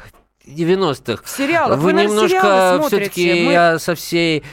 90-х. 0.47 1.25
В 1.25 1.29
сериалах. 1.29 1.81
Вы 1.81 1.93
Вы, 1.93 2.03
немножко 2.05 2.81
все-таки, 2.87 3.47
Мы- 3.47 3.53
я 3.53 3.79
со 3.81 3.97
всей 3.97 4.45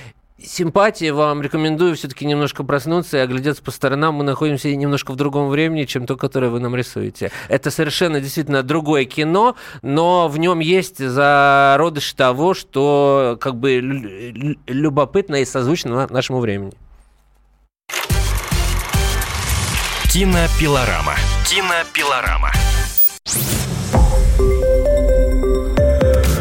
симпатией 0.45 1.11
вам 1.11 1.41
рекомендую 1.41 1.95
все-таки 1.95 2.25
немножко 2.25 2.63
проснуться 2.63 3.17
и 3.17 3.19
оглядеться 3.21 3.63
по 3.63 3.71
сторонам. 3.71 4.15
Мы 4.15 4.23
находимся 4.23 4.73
немножко 4.75 5.11
в 5.11 5.15
другом 5.15 5.49
времени, 5.49 5.85
чем 5.85 6.05
то, 6.05 6.15
которое 6.15 6.49
вы 6.49 6.59
нам 6.59 6.75
рисуете. 6.75 7.31
Это 7.47 7.71
совершенно 7.71 8.19
действительно 8.19 8.63
другое 8.63 9.05
кино, 9.05 9.55
но 9.81 10.27
в 10.27 10.37
нем 10.37 10.59
есть 10.59 10.99
зародыш 10.99 12.13
того, 12.13 12.53
что 12.53 13.37
как 13.39 13.55
бы 13.55 13.75
лю- 13.79 14.31
лю- 14.33 14.57
любопытно 14.67 15.37
и 15.41 15.45
созвучно 15.45 15.95
на- 15.95 16.07
нашему 16.07 16.39
времени. 16.39 16.73
Кинопилорама. 20.11 21.15
Кинопилорама. 21.49 22.51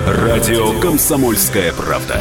Радио 0.07 0.79
«Комсомольская 0.81 1.73
правда». 1.73 2.21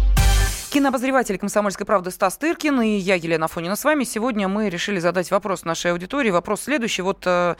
Кинообозреватель 0.71 1.37
«Комсомольской 1.37 1.85
правды» 1.85 2.11
Стас 2.11 2.37
Тыркин 2.37 2.81
и 2.81 2.95
я, 2.95 3.15
Елена 3.15 3.49
Фонина, 3.49 3.75
с 3.75 3.83
вами. 3.83 4.05
Сегодня 4.05 4.47
мы 4.47 4.69
решили 4.69 4.99
задать 4.99 5.29
вопрос 5.29 5.65
нашей 5.65 5.91
аудитории. 5.91 6.29
Вопрос 6.29 6.61
следующий. 6.61 7.01
Вот 7.01 7.23
э, 7.25 7.55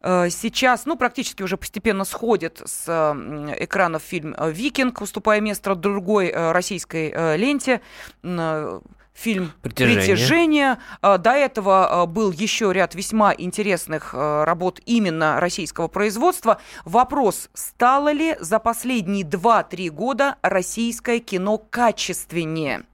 э, 0.00 0.30
сейчас, 0.30 0.86
ну, 0.86 0.96
практически 0.96 1.42
уже 1.42 1.58
постепенно 1.58 2.06
сходит 2.06 2.62
с 2.64 2.84
э, 2.88 3.54
экранов 3.62 4.02
фильм 4.04 4.34
«Викинг», 4.40 5.02
уступая 5.02 5.42
место 5.42 5.74
другой 5.74 6.28
э, 6.28 6.52
российской 6.52 7.12
э, 7.14 7.36
ленте. 7.36 7.82
Э, 8.22 8.80
Фильм 9.16 9.52
«Притяжение». 9.62 9.96
«Притяжение». 9.96 10.78
Э, 11.00 11.16
До 11.16 11.30
этого 11.30 12.04
э, 12.04 12.06
был 12.06 12.30
еще 12.32 12.70
ряд 12.72 12.94
весьма 12.94 13.32
интересных 13.36 14.10
э, 14.12 14.44
работ 14.44 14.80
именно 14.84 15.40
российского 15.40 15.88
производства. 15.88 16.60
Вопрос, 16.84 17.48
стало 17.54 18.12
ли 18.12 18.36
за 18.40 18.58
последние 18.58 19.24
2-3 19.24 19.88
года 19.88 20.36
российское 20.42 21.20
кино 21.20 21.56
качественнее? 21.56 22.84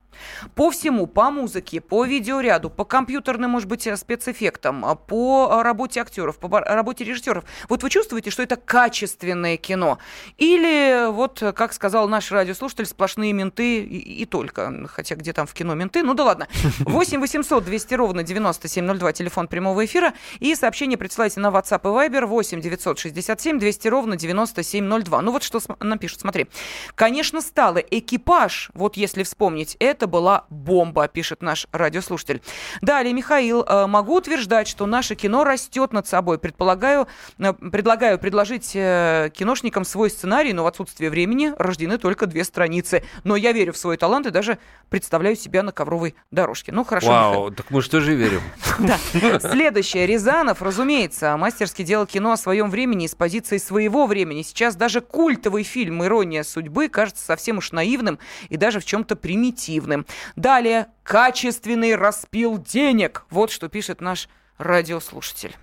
По 0.55 0.71
всему, 0.71 1.07
по 1.07 1.31
музыке, 1.31 1.81
по 1.81 2.05
видеоряду, 2.05 2.71
по 2.71 2.85
компьютерным, 2.85 3.51
может 3.51 3.69
быть, 3.69 3.87
э, 3.87 3.97
спецэффектам, 3.97 4.85
э, 4.85 4.97
по 4.97 5.49
э, 5.51 5.63
работе 5.63 6.01
актеров, 6.01 6.39
по 6.39 6.61
работе 6.61 7.05
режиссеров. 7.05 7.45
Вот 7.69 7.83
вы 7.83 7.91
чувствуете, 7.91 8.31
что 8.31 8.43
это 8.43 8.57
качественное 8.57 9.57
кино? 9.57 9.99
Или, 10.39 11.11
вот, 11.11 11.43
как 11.55 11.73
сказал 11.73 12.09
наш 12.09 12.31
радиослушатель, 12.33 12.87
сплошные 12.87 13.33
менты 13.33 13.83
и, 13.83 14.23
и 14.23 14.25
только. 14.25 14.87
Хотя 14.89 15.15
где 15.15 15.33
там 15.33 15.47
в 15.47 15.55
кино 15.55 15.75
менты? 15.75 16.03
Ну 16.03 16.15
да 16.15 16.25
ладно. 16.25 16.49
8 16.81 17.21
800 17.21 17.65
200 17.65 17.95
ровно 17.95 18.23
9702, 18.23 19.13
телефон 19.13 19.49
прямого 19.49 19.85
эфира. 19.85 20.13
И 20.41 20.55
сообщение 20.55 20.99
присылайте 20.99 21.41
на 21.41 21.49
WhatsApp 21.49 21.81
и 21.83 22.09
Viber 22.09 22.27
8 22.27 22.61
967 22.61 23.59
200 23.59 23.89
ровно 23.89 24.17
9702. 24.17 25.23
Ну 25.23 25.33
вот 25.33 25.43
что 25.43 25.61
нам 25.81 25.99
пишут, 25.99 26.21
смотри. 26.21 26.47
Конечно, 26.95 27.41
стало 27.41 27.79
экипаж, 27.79 28.71
вот 28.75 28.97
если 28.97 29.23
вспомнить, 29.23 29.77
это 29.79 30.02
была 30.07 30.45
бомба, 30.51 31.09
пишет 31.09 31.43
наш 31.43 31.67
радиослушатель. 31.73 32.43
Далее, 32.81 33.13
Михаил, 33.13 33.63
э, 33.63 33.87
могу 33.87 34.17
утверждать, 34.17 34.69
что 34.69 34.87
наше 34.87 35.15
кино 35.15 35.45
растет 35.45 35.93
над 35.93 36.07
собой. 36.07 36.39
Предполагаю, 36.39 37.09
э, 37.39 37.53
предлагаю 37.53 38.19
предложить 38.19 38.73
э, 38.75 39.31
киношникам 39.35 39.85
свой 39.85 40.11
сценарий, 40.11 40.53
но 40.53 40.65
в 40.65 40.67
отсутствие 40.67 41.11
времени 41.11 41.53
рождены 41.59 41.99
только 41.99 42.27
две 42.27 42.45
страницы. 42.45 43.05
Но 43.25 43.37
я 43.37 43.53
верю 43.53 43.73
в 43.73 43.77
свой 43.77 43.97
талант 43.97 44.27
и 44.27 44.31
даже 44.31 44.59
представляю 44.91 45.37
себя 45.37 45.63
на 45.63 45.73
ковровой 45.73 46.15
дорожке. 46.31 46.73
Ну, 46.73 46.85
хорошо, 46.85 47.09
Михаил. 47.09 47.41
Вау, 47.41 47.51
так 47.51 47.71
мы 47.71 47.83
что 47.83 48.01
же 48.01 48.15
верим? 48.15 48.41
Да. 48.79 48.99
Следующее. 49.39 50.07
Рязанов, 50.07 50.63
разумеется, 50.63 51.37
мастерски 51.37 51.83
делал 51.83 52.07
кино 52.07 52.33
о 52.33 52.37
своем 52.37 52.71
времени 52.71 53.05
из 53.05 53.15
позиции 53.15 53.59
своего 53.59 54.07
времени. 54.07 54.43
Сейчас 54.43 54.77
даже 54.77 55.01
культовый 55.01 55.63
фильм 55.63 56.05
«Ирония 56.05 56.43
судьбы» 56.43 56.89
кажется 56.89 57.25
совсем 57.25 57.59
уж 57.59 57.73
наивным 57.73 58.19
и 58.49 58.57
даже 58.57 58.81
в 58.81 58.85
чем-то 58.85 59.17
примитивным. 59.17 59.92
Далее. 60.37 60.87
Качественный 61.03 61.95
распил 61.97 62.59
денег. 62.59 63.25
Вот 63.31 63.51
что 63.51 63.69
пишет 63.69 64.01
наш 64.01 64.29
радиослушатель. 64.59 65.57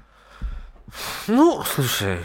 Ну, 1.28 1.64
слушай, 1.64 2.20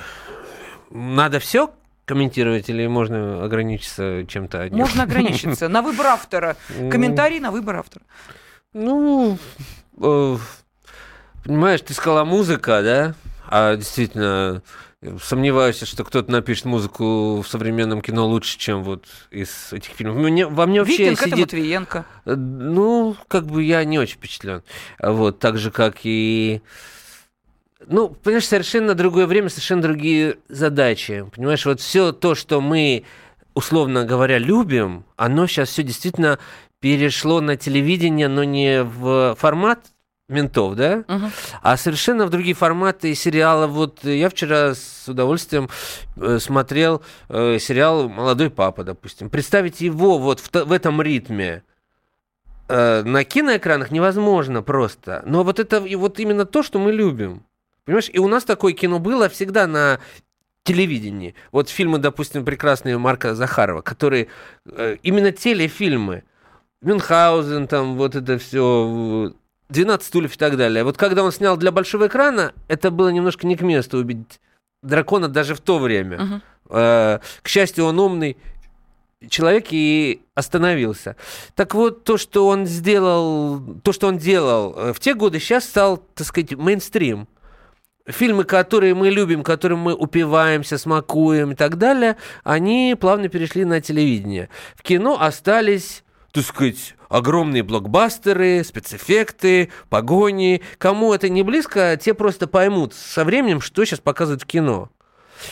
надо 0.91 1.39
все 1.39 1.73
комментировать 2.07 2.69
или 2.69 2.87
можно 2.87 3.45
ограничиться 3.45 4.25
чем-то 4.27 4.63
одним? 4.63 4.81
Можно 4.81 5.05
ограничиться. 5.05 5.69
На 5.69 5.83
выбор 5.83 6.07
автора. 6.07 6.57
Комментарий 6.91 7.41
на 7.41 7.51
выбор 7.51 7.77
автора. 7.77 8.05
Ну, 8.73 9.39
э, 10.01 10.37
понимаешь, 11.45 11.81
ты 11.81 11.95
сказала 11.95 12.25
музыка, 12.25 12.83
да? 12.83 13.15
А 13.49 13.77
действительно, 13.77 14.63
сомневаюсь, 15.23 15.83
что 15.83 16.05
кто-то 16.05 16.31
напишет 16.31 16.65
музыку 16.65 17.43
в 17.43 17.49
современном 17.49 18.01
кино 18.01 18.27
лучше, 18.27 18.59
чем 18.59 18.83
вот 18.83 19.05
из 19.31 19.73
этих 19.73 19.91
фильмов. 19.93 20.17
Мне, 20.17 20.47
во 20.47 20.67
мне 20.67 20.81
вообще 20.81 21.11
Викинг, 21.11 21.21
сидит... 21.21 21.53
Матвиенко. 21.53 22.07
Э, 22.25 22.35
Ну, 22.35 23.17
как 23.29 23.47
бы 23.47 23.63
я 23.63 23.85
не 23.85 23.99
очень 23.99 24.17
впечатлен. 24.17 24.63
Вот, 25.01 25.39
так 25.39 25.59
же, 25.59 25.71
как 25.71 25.99
и... 26.05 26.63
Ну, 27.87 28.09
понимаешь, 28.09 28.47
совершенно 28.47 28.95
другое 28.95 29.27
время, 29.27 29.51
совершенно 29.51 29.83
другие 29.83 30.39
задачи. 30.49 31.27
Понимаешь, 31.35 31.67
вот 31.67 31.81
все 31.81 32.13
то, 32.13 32.35
что 32.35 32.61
мы, 32.61 33.05
условно 33.53 34.05
говоря, 34.05 34.39
любим, 34.39 35.05
оно 35.17 35.47
сейчас 35.47 35.69
все 35.69 35.83
действительно 35.83 36.39
перешло 36.81 37.41
на 37.41 37.57
телевидение, 37.57 38.29
но 38.29 38.45
не 38.45 38.83
в 38.83 39.37
формат 39.39 39.94
ментов, 40.29 40.75
да, 40.77 41.05
Мгм. 41.07 41.31
а 41.63 41.77
совершенно 41.77 42.27
в 42.27 42.31
другие 42.31 42.55
форматы 42.55 43.15
сериала. 43.15 43.67
Вот 43.67 44.05
я 44.05 44.29
вчера 44.31 44.75
с 44.75 45.05
удовольствием 45.07 45.69
э, 46.17 46.39
смотрел 46.41 47.03
э, 47.29 47.59
сериал 47.59 48.09
«Молодой 48.09 48.51
папа», 48.51 48.85
допустим. 48.85 49.29
Представить 49.29 49.81
его 49.81 50.19
вот 50.19 50.41
в, 50.41 50.51
в 50.53 50.73
этом 50.73 51.03
ритме 51.03 51.63
э, 52.69 53.03
на 53.03 53.25
киноэкранах 53.25 53.91
невозможно 53.91 54.63
просто. 54.63 55.23
Но 55.27 55.45
вот 55.45 55.59
это 55.59 55.79
и 55.85 55.95
вот 55.97 56.19
именно 56.19 56.47
то, 56.47 56.63
что 56.63 56.79
мы 56.79 56.93
любим. 56.93 57.43
Понимаешь, 57.85 58.09
и 58.11 58.19
у 58.19 58.29
нас 58.29 58.45
такое 58.45 58.73
кино 58.73 58.99
было 58.99 59.29
всегда 59.29 59.67
на 59.67 59.99
телевидении. 60.63 61.35
Вот 61.53 61.69
фильмы, 61.69 61.99
допустим, 61.99 62.47
прекрасные 62.47 62.97
Марка 62.97 63.35
Захарова, 63.35 63.83
которые 63.83 64.29
э, 64.65 64.97
именно 65.03 65.33
телефильмы. 65.33 66.23
Мюнхгаузен, 66.81 67.67
там 67.67 67.97
вот 67.97 68.15
это 68.15 68.39
все, 68.39 69.33
12 69.69 70.07
стульев 70.07 70.35
и 70.35 70.39
так 70.39 70.57
далее. 70.57 70.85
Вот 70.85 70.97
когда 70.97 71.25
он 71.25 71.33
снял 71.33 71.57
для 71.57 71.73
большого 71.73 72.07
экрана, 72.07 72.53
это 72.69 72.91
было 72.91 73.09
немножко 73.09 73.47
не 73.47 73.57
к 73.57 73.63
месту 73.63 73.99
убить 73.99 74.41
дракона 74.83 75.29
даже 75.29 75.55
в 75.55 75.61
то 75.61 75.79
время. 75.79 76.19
Мгм. 76.19 76.43
Э, 76.71 77.19
К 77.43 77.49
счастью, 77.49 77.85
он 77.87 77.99
умный, 77.99 78.37
человек 79.29 79.67
и 79.71 80.23
остановился. 80.35 81.17
Так 81.55 81.75
вот, 81.75 82.05
то, 82.05 82.19
что 82.19 82.47
он 82.47 82.67
сделал, 82.67 83.61
то, 83.83 83.93
что 83.93 84.09
он 84.09 84.19
делал 84.19 84.75
э, 84.77 84.93
в 84.93 85.01
те 85.01 85.15
годы, 85.15 85.41
сейчас 85.41 85.65
стал, 85.65 85.99
так 86.15 86.27
сказать, 86.27 86.53
мейнстрим. 86.53 87.29
Фильмы, 88.07 88.45
которые 88.45 88.95
мы 88.95 89.09
любим, 89.09 89.43
которым 89.43 89.79
мы 89.79 89.95
упиваемся, 89.95 90.77
смакуем 90.77 91.53
и 91.53 91.55
так 91.55 91.79
далее, 91.79 92.19
они 92.43 92.95
плавно 93.01 93.29
перешли 93.29 93.65
на 93.65 93.81
телевидение. 93.81 94.51
В 94.75 94.83
кино 94.83 95.19
остались, 95.19 96.05
так 96.31 96.45
сказать, 96.45 96.97
огромные 97.15 97.63
блокбастеры, 97.63 98.65
спецэффекты, 98.65 99.71
погони. 99.89 100.63
Кому 100.79 101.15
это 101.15 101.29
не 101.29 101.43
близко, 101.43 101.99
те 102.01 102.13
просто 102.15 102.47
поймут 102.47 102.95
со 102.95 103.25
временем, 103.25 103.61
что 103.61 103.85
сейчас 103.85 104.01
показывают 104.01 104.43
в 104.43 104.47
кино 104.47 104.91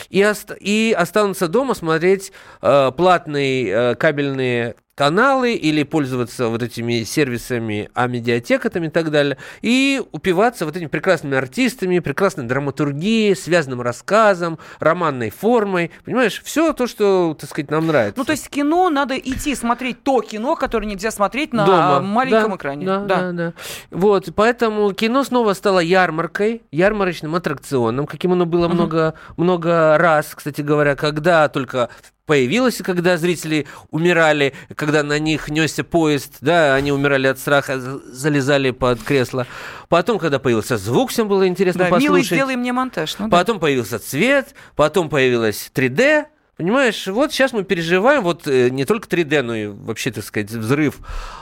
и, 0.09 0.23
ост- 0.23 0.55
и 0.59 0.95
останутся 0.97 1.47
дома 1.47 1.73
смотреть 1.73 2.31
э, 2.61 2.91
платные 2.95 3.67
э, 3.67 3.95
кабельные 3.95 4.75
каналы 4.95 5.53
или 5.53 5.83
пользоваться 5.83 6.47
вот 6.49 6.61
этими 6.61 7.03
сервисами, 7.03 7.89
а 7.93 8.07
медиатеками 8.07 8.87
и 8.87 8.89
так 8.89 9.09
далее, 9.11 9.37
и 9.61 10.01
упиваться 10.11 10.65
вот 10.65 10.75
этими 10.75 10.87
прекрасными 10.87 11.35
артистами, 11.35 11.99
прекрасной 11.99 12.45
драматургией, 12.45 13.35
связанным 13.35 13.81
рассказом, 13.81 14.59
романной 14.79 15.31
формой, 15.31 15.91
понимаешь, 16.05 16.41
все 16.43 16.73
то, 16.73 16.87
что, 16.87 17.35
так 17.39 17.49
сказать, 17.49 17.71
нам 17.71 17.87
нравится. 17.87 18.19
Ну, 18.19 18.25
то 18.25 18.31
есть 18.31 18.49
кино 18.49 18.89
надо 18.89 19.17
идти 19.17 19.55
смотреть 19.55 20.03
то 20.03 20.21
кино, 20.21 20.55
которое 20.55 20.85
нельзя 20.85 21.11
смотреть 21.11 21.53
на 21.53 21.65
Дома. 21.65 22.01
маленьком 22.01 22.51
Да, 22.51 22.57
экране. 22.57 22.85
Да, 22.85 22.99
да, 22.99 23.31
да. 23.31 23.53
Вот, 23.89 24.29
поэтому 24.35 24.93
кино 24.93 25.23
снова 25.23 25.53
стало 25.53 25.79
ярмаркой, 25.79 26.61
ярмарочным 26.71 27.35
аттракционом, 27.35 28.05
каким 28.05 28.33
оно 28.33 28.45
было 28.45 28.67
много, 28.67 29.15
много 29.37 29.97
раз, 29.97 30.33
кстати 30.35 30.61
говоря, 30.61 30.95
когда 30.95 31.49
только 31.49 31.89
появилось, 32.25 32.77
когда 32.83 33.17
зрители 33.17 33.67
умирали, 33.91 34.53
когда 34.75 35.03
на 35.03 35.19
них 35.19 35.49
несся 35.49 35.83
поезд, 35.83 36.37
да, 36.41 36.75
они 36.75 36.91
умирали 36.91 37.27
от 37.27 37.39
страха, 37.39 37.79
залезали 37.79 38.71
под 38.71 39.01
кресло. 39.03 39.47
Потом, 39.89 40.19
когда 40.19 40.39
появился 40.39 40.77
звук, 40.77 41.11
всем 41.11 41.27
было 41.27 41.47
интересно 41.47 41.85
Да, 41.85 41.89
послушать. 41.89 42.09
милый, 42.09 42.23
сделай 42.23 42.55
мне 42.55 42.71
монтаж. 42.73 43.17
Ну, 43.19 43.27
да. 43.27 43.37
Потом 43.37 43.59
появился 43.59 43.99
цвет, 43.99 44.55
потом 44.75 45.09
появилась 45.09 45.71
3D. 45.73 46.25
Понимаешь, 46.55 47.07
вот 47.07 47.31
сейчас 47.31 47.51
мы 47.51 47.63
переживаем 47.63 48.21
вот 48.23 48.47
э, 48.47 48.69
не 48.69 48.85
только 48.85 49.07
3D, 49.07 49.41
но 49.41 49.55
и 49.55 49.67
вообще, 49.67 50.11
так 50.11 50.23
сказать, 50.23 50.51
взрыв 50.51 50.99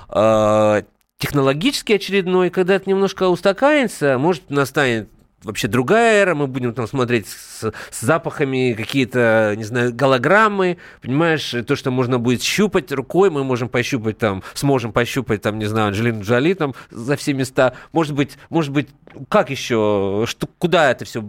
э, 0.10 0.84
технологический 1.20 1.96
очередной, 1.96 2.50
когда 2.50 2.76
это 2.76 2.90
немножко 2.90 3.28
устаканится, 3.28 4.18
может 4.18 4.50
настанет 4.50 5.10
вообще 5.44 5.68
другая 5.68 6.22
эра, 6.22 6.36
мы 6.36 6.48
будем 6.48 6.74
там 6.74 6.88
смотреть 6.88 7.28
с, 7.28 7.72
с 7.90 8.02
запахами 8.02 8.74
какие-то, 8.74 9.54
не 9.58 9.64
знаю, 9.64 9.94
голограммы, 9.94 10.78
понимаешь, 11.02 11.54
то, 11.68 11.76
что 11.76 11.92
можно 11.92 12.20
будет 12.20 12.42
щупать 12.42 12.92
рукой, 12.92 13.30
мы 13.30 13.44
можем 13.44 13.70
пощупать 13.70 14.18
там, 14.18 14.44
сможем 14.54 14.92
пощупать 14.92 15.42
там, 15.42 15.60
не 15.60 15.66
знаю, 15.66 15.88
Анджелину 15.88 16.24
Джоли 16.24 16.54
там 16.54 16.74
за 16.90 17.16
все 17.16 17.34
места, 17.34 17.74
может 17.92 18.14
быть, 18.14 18.38
может 18.50 18.72
быть, 18.72 18.90
как 19.30 19.50
еще, 19.50 20.26
что, 20.28 20.48
куда 20.58 20.92
это 20.92 21.06
все 21.06 21.24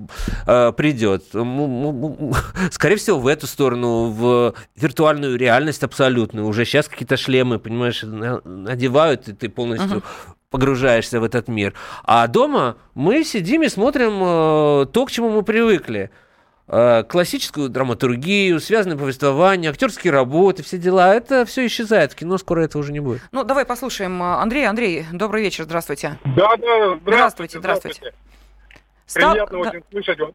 э, 0.46 0.72
придет? 0.72 1.24
Скорее 2.70 2.96
всего, 2.96 3.18
в 3.18 3.26
эту 3.26 3.46
сторону, 3.46 4.10
в 4.10 4.54
виртуальную 4.76 5.36
реальность 5.36 5.82
абсолютную. 5.82 6.46
Уже 6.46 6.64
сейчас 6.64 6.88
какие-то 6.88 7.16
шлемы, 7.16 7.58
понимаешь, 7.58 8.02
на- 8.02 8.40
надевают, 8.44 9.28
и 9.28 9.32
ты 9.32 9.48
полностью 9.48 10.02
погружаешься 10.52 11.18
в 11.18 11.24
этот 11.24 11.48
мир. 11.48 11.74
А 12.04 12.28
дома 12.28 12.76
мы 12.94 13.24
сидим 13.24 13.62
и 13.62 13.68
смотрим 13.68 14.22
э, 14.22 14.86
то, 14.86 15.06
к 15.06 15.10
чему 15.10 15.30
мы 15.30 15.42
привыкли. 15.42 16.10
Э, 16.68 17.02
классическую 17.02 17.68
драматургию, 17.68 18.60
связанное 18.60 18.96
повествование, 18.96 19.70
актерские 19.70 20.12
работы, 20.12 20.62
все 20.62 20.78
дела. 20.78 21.14
Это 21.14 21.44
все 21.44 21.66
исчезает. 21.66 22.12
В 22.12 22.16
кино 22.16 22.38
скоро 22.38 22.60
этого 22.60 22.82
уже 22.82 22.92
не 22.92 23.00
будет. 23.00 23.22
Ну, 23.32 23.42
давай 23.42 23.64
послушаем 23.64 24.22
а, 24.22 24.40
Андрей. 24.40 24.68
Андрей, 24.68 25.04
добрый 25.12 25.42
вечер, 25.42 25.64
здравствуйте. 25.64 26.18
Да, 26.36 26.56
да, 26.56 26.98
Здравствуйте, 27.02 27.58
здравствуйте. 27.58 28.14
Стал- 29.06 29.32
Приятно 29.32 29.64
да. 29.64 29.70
очень 29.70 29.82
слышать. 29.90 30.18
вас. 30.20 30.30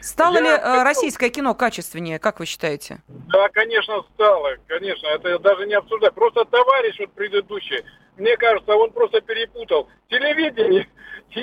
Стало 0.00 0.34
Я 0.34 0.40
ли 0.42 0.48
э, 0.48 0.58
хотел- 0.58 0.84
российское 0.84 1.30
кино 1.30 1.54
качественнее, 1.54 2.18
как 2.18 2.38
вы 2.38 2.44
считаете? 2.44 2.98
Да, 3.08 3.48
конечно, 3.48 4.02
стало, 4.14 4.50
конечно, 4.66 5.06
это 5.06 5.38
даже 5.38 5.66
не 5.66 5.74
обсуждать. 5.74 6.12
Просто 6.12 6.44
товарищ 6.44 6.96
вот 6.98 7.10
предыдущий, 7.12 7.82
мне 8.16 8.36
кажется, 8.36 8.74
он 8.74 8.90
просто 8.92 9.20
перепутал 9.20 9.88
телевидение 10.08 10.86
и 11.30 11.40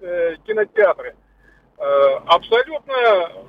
э, 0.00 0.36
кинотеатры. 0.46 1.16
Э, 1.78 2.14
абсолютно 2.26 2.94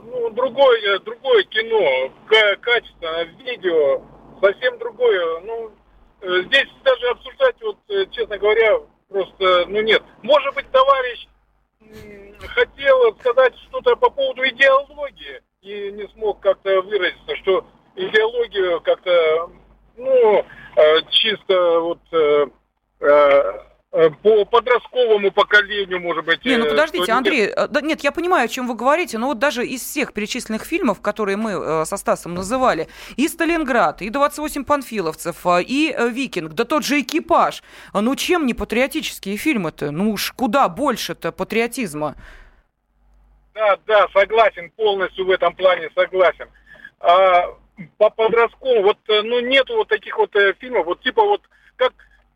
ну, 0.05 0.29
другое, 0.31 0.99
другое 0.99 1.43
кино, 1.43 2.11
ка- 2.27 2.55
качество, 2.61 3.23
видео, 3.23 4.01
совсем 4.41 4.77
другое. 4.79 5.41
Ну, 5.41 5.71
э, 6.21 6.41
здесь 6.43 6.69
даже 6.83 7.07
обсуждать, 7.09 7.55
вот, 7.61 7.77
э, 7.89 8.05
честно 8.11 8.37
говоря, 8.37 8.79
просто, 9.09 9.65
ну 9.67 9.81
нет. 9.81 10.01
Может 10.21 10.55
быть, 10.55 10.69
товарищ 10.71 11.27
хотел 12.47 13.15
сказать 13.19 13.53
что-то 13.67 13.95
по 13.95 14.09
поводу 14.09 14.47
идеологии 14.47 15.41
и 15.61 15.91
не 15.91 16.07
смог 16.09 16.39
как-то 16.39 16.81
выразиться, 16.81 17.35
что 17.37 17.65
идеологию 17.95 18.81
как-то, 18.81 19.49
ну, 19.97 20.45
э, 20.75 21.01
чисто 21.09 21.79
вот 21.79 21.99
э, 22.11 22.45
э, 22.99 24.09
по 24.23 24.45
подростковому 24.45 25.31
поколению, 25.31 25.99
может 25.99 26.25
быть. 26.25 26.43
Не, 26.45 26.57
ну 26.57 26.65
подождите, 26.67 27.11
Андрей, 27.11 27.53
да, 27.69 27.81
нет, 27.81 28.01
я 28.01 28.11
понимаю, 28.11 28.45
о 28.45 28.47
чем 28.47 28.67
вы 28.67 28.73
говорите, 28.73 29.19
но 29.19 29.27
вот 29.27 29.37
даже 29.37 29.67
из 29.67 29.81
всех 29.81 30.13
перечисленных 30.13 30.63
фильмов, 30.63 30.99
которые 30.99 31.37
мы 31.37 31.85
со 31.85 31.97
Стасом 31.97 32.33
называли, 32.33 32.87
и 33.17 33.27
«Сталинград», 33.27 34.01
и 34.01 34.09
«28 34.09 34.65
панфиловцев», 34.65 35.45
и 35.59 35.95
«Викинг», 36.09 36.53
да 36.53 36.65
тот 36.65 36.83
же 36.83 37.01
«Экипаж», 37.01 37.61
а 37.91 38.01
ну 38.01 38.15
чем 38.15 38.47
не 38.47 38.55
патриотические 38.55 39.37
фильмы-то? 39.37 39.91
Ну 39.91 40.11
уж 40.11 40.31
куда 40.31 40.67
больше-то 40.69 41.31
патриотизма? 41.31 42.15
Да, 43.53 43.77
да, 43.85 44.07
согласен, 44.11 44.71
полностью 44.71 45.27
в 45.27 45.29
этом 45.29 45.55
плане 45.55 45.91
согласен. 45.93 46.47
А, 46.99 47.55
по 47.97 48.09
подростковому, 48.09 48.83
вот, 48.83 48.97
э, 49.07 49.21
ну, 49.23 49.39
нету 49.39 49.75
вот 49.75 49.87
таких 49.87 50.17
вот 50.17 50.35
э, 50.35 50.53
фильмов, 50.59 50.85
вот 50.85 51.01
типа 51.01 51.23
вот, 51.23 51.41
как 51.75 51.93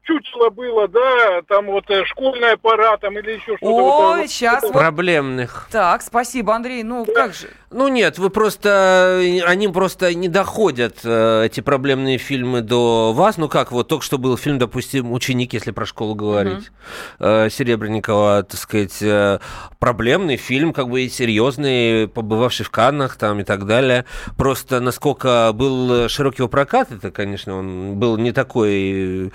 чучело 0.08 0.50
было, 0.50 0.88
да, 0.88 1.42
там 1.48 1.66
вот 1.68 1.90
э, 1.90 2.06
школьная 2.06 2.58
пора, 2.58 2.98
там 2.98 3.18
или 3.20 3.32
еще 3.32 3.58
что-то. 3.58 3.66
вот, 3.66 4.14
Ой, 4.14 4.22
вот, 4.22 4.30
сейчас 4.30 4.64
вот, 4.64 4.74
Проблемных. 4.74 5.68
Так, 5.72 6.02
спасибо, 6.02 6.56
Андрей, 6.56 6.84
ну 6.84 7.06
как 7.06 7.34
же? 7.34 7.50
Ну 7.70 7.90
нет, 7.90 8.18
вы 8.18 8.30
просто, 8.30 9.22
они 9.46 9.68
просто 9.68 10.14
не 10.14 10.30
доходят, 10.30 11.00
э, 11.04 11.44
эти 11.46 11.60
проблемные 11.60 12.18
фильмы, 12.18 12.62
до 12.62 13.12
вас. 13.14 13.38
Ну 13.38 13.50
как, 13.50 13.72
вот 13.72 13.90
только 13.90 14.06
что 14.06 14.18
был 14.18 14.38
фильм, 14.38 14.58
допустим, 14.58 15.12
«Ученик», 15.12 15.54
если 15.54 15.72
про 15.72 15.86
школу 15.86 16.16
говорить, 16.16 16.72
э, 17.20 17.50
Серебренникова, 17.50 18.44
так 18.44 18.60
сказать, 18.60 19.02
э, 19.02 19.40
проблемный 19.80 20.38
фильм, 20.38 20.72
как 20.72 20.88
бы 20.88 21.02
и 21.02 21.10
серьезный, 21.10 22.08
побывавший 22.08 22.66
в 22.66 22.70
Каннах 22.70 23.18
там 23.18 23.42
и 23.42 23.44
так 23.44 23.66
далее. 23.66 24.06
Просто 24.38 24.80
насколько 24.80 25.52
был 25.54 26.08
широкий 26.08 26.42
его 26.42 26.48
прокат, 26.48 26.92
это, 26.92 27.12
конечно, 27.12 27.58
он 27.58 27.96
был 27.96 28.18
не 28.18 28.32
такой 28.32 29.34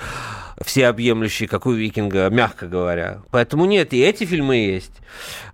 всеобъемлющий, 0.64 1.46
как 1.46 1.66
у 1.66 1.72
Викинга, 1.72 2.28
мягко 2.30 2.66
говоря. 2.66 3.22
Поэтому 3.30 3.64
нет, 3.64 3.92
и 3.92 4.00
эти 4.00 4.24
фильмы 4.24 4.56
есть. 4.56 4.92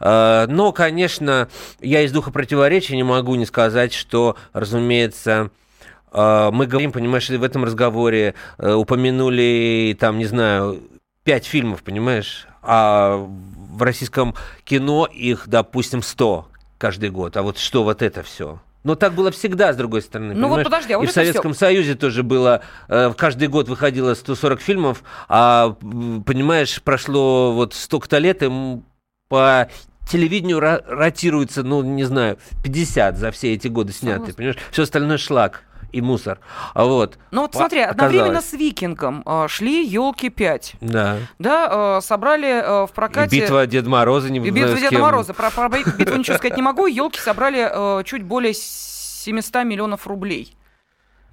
Э, 0.01 0.47
Но, 0.49 0.73
конечно, 0.73 1.49
я 1.81 2.03
из 2.03 2.13
духа 2.13 2.31
противоречия 2.31 2.97
не 2.97 3.03
могу 3.03 3.35
не 3.35 3.47
сказать, 3.47 3.93
что, 3.93 4.37
разумеется, 4.53 5.51
э, 6.13 6.51
мы 6.53 6.67
говорим, 6.67 6.93
понимаешь, 6.93 7.29
в 7.29 7.43
этом 7.43 7.65
разговоре 7.65 8.35
э, 8.59 8.73
упомянули, 8.73 9.97
там, 9.99 10.19
не 10.19 10.27
знаю, 10.27 10.83
пять 11.25 11.47
фильмов, 11.47 11.83
понимаешь, 11.83 12.47
а 12.63 13.17
в 13.17 13.83
российском 13.83 14.35
кино 14.65 15.07
их, 15.07 15.49
допустим, 15.49 16.03
100 16.03 16.49
каждый 16.79 17.11
год. 17.11 17.37
А 17.37 17.43
вот 17.43 17.59
что 17.59 17.85
вот 17.85 18.03
это 18.03 18.23
все? 18.23 18.61
Но 18.89 18.95
так 18.95 19.13
было 19.13 19.31
всегда, 19.31 19.75
с 19.75 19.77
другой 19.77 20.01
стороны. 20.01 20.33
Ну 20.33 20.49
вот 20.49 20.55
понимаешь? 20.55 20.65
подожди, 20.65 20.93
а 20.95 20.99
вот 20.99 21.05
И 21.05 21.07
в 21.09 21.13
Советском 21.13 21.53
Союзе 21.53 21.95
тоже 21.95 22.23
было, 22.23 22.63
э, 22.89 23.13
каждый 23.15 23.49
год 23.49 23.69
выходило 23.69 24.15
140 24.15 24.63
фильмов, 24.63 25.03
а, 25.29 25.77
понимаешь, 26.25 26.81
прошло 26.83 27.53
вот 27.53 27.75
столько-то 27.75 28.17
лет, 28.17 28.43
и 28.43 28.49
по 29.29 29.69
телевидению 30.11 30.57
ро- 30.57 30.83
ротируется, 30.87 31.63
ну, 31.65 31.83
не 31.83 32.05
знаю, 32.05 32.39
50 32.65 33.19
за 33.19 33.31
все 33.31 33.53
эти 33.53 33.69
годы 33.69 33.93
снятые, 33.93 34.33
понимаешь? 34.33 34.57
Все 34.71 34.85
остальное 34.85 35.19
шлак 35.19 35.65
и 35.93 36.01
мусор. 36.01 36.39
А 36.75 36.85
вот, 36.85 37.19
Ну 37.31 37.43
вот 37.43 37.55
смотри, 37.55 37.81
оказалось. 37.81 37.93
одновременно 38.15 38.41
с 38.43 38.53
«Викингом» 38.53 39.23
э, 39.25 39.47
шли 39.49 39.85
елки 39.87 40.29
5 40.29 40.75
да. 40.81 41.19
да, 41.39 41.99
э, 41.99 42.01
собрали 42.03 42.87
в 42.87 42.91
И 42.91 42.95
прокате... 42.95 43.41
битва 43.41 43.67
Деда 43.67 43.89
Мороза, 43.89 44.31
не 44.31 44.39
И 44.39 44.51
знаю, 44.51 44.55
битва 44.55 44.77
Деда 44.79 44.91
кем. 44.91 45.01
Мороза. 45.01 45.35
Про, 45.35 45.51
про 45.51 45.69
битву 45.69 45.93
ничего 46.17 46.37
сказать 46.37 46.57
не 46.57 46.63
могу. 46.63 46.87
Елки 46.87 47.19
собрали 47.19 48.03
чуть 48.05 48.23
более 48.23 48.53
700 48.55 49.65
миллионов 49.65 50.07
рублей. 50.07 50.55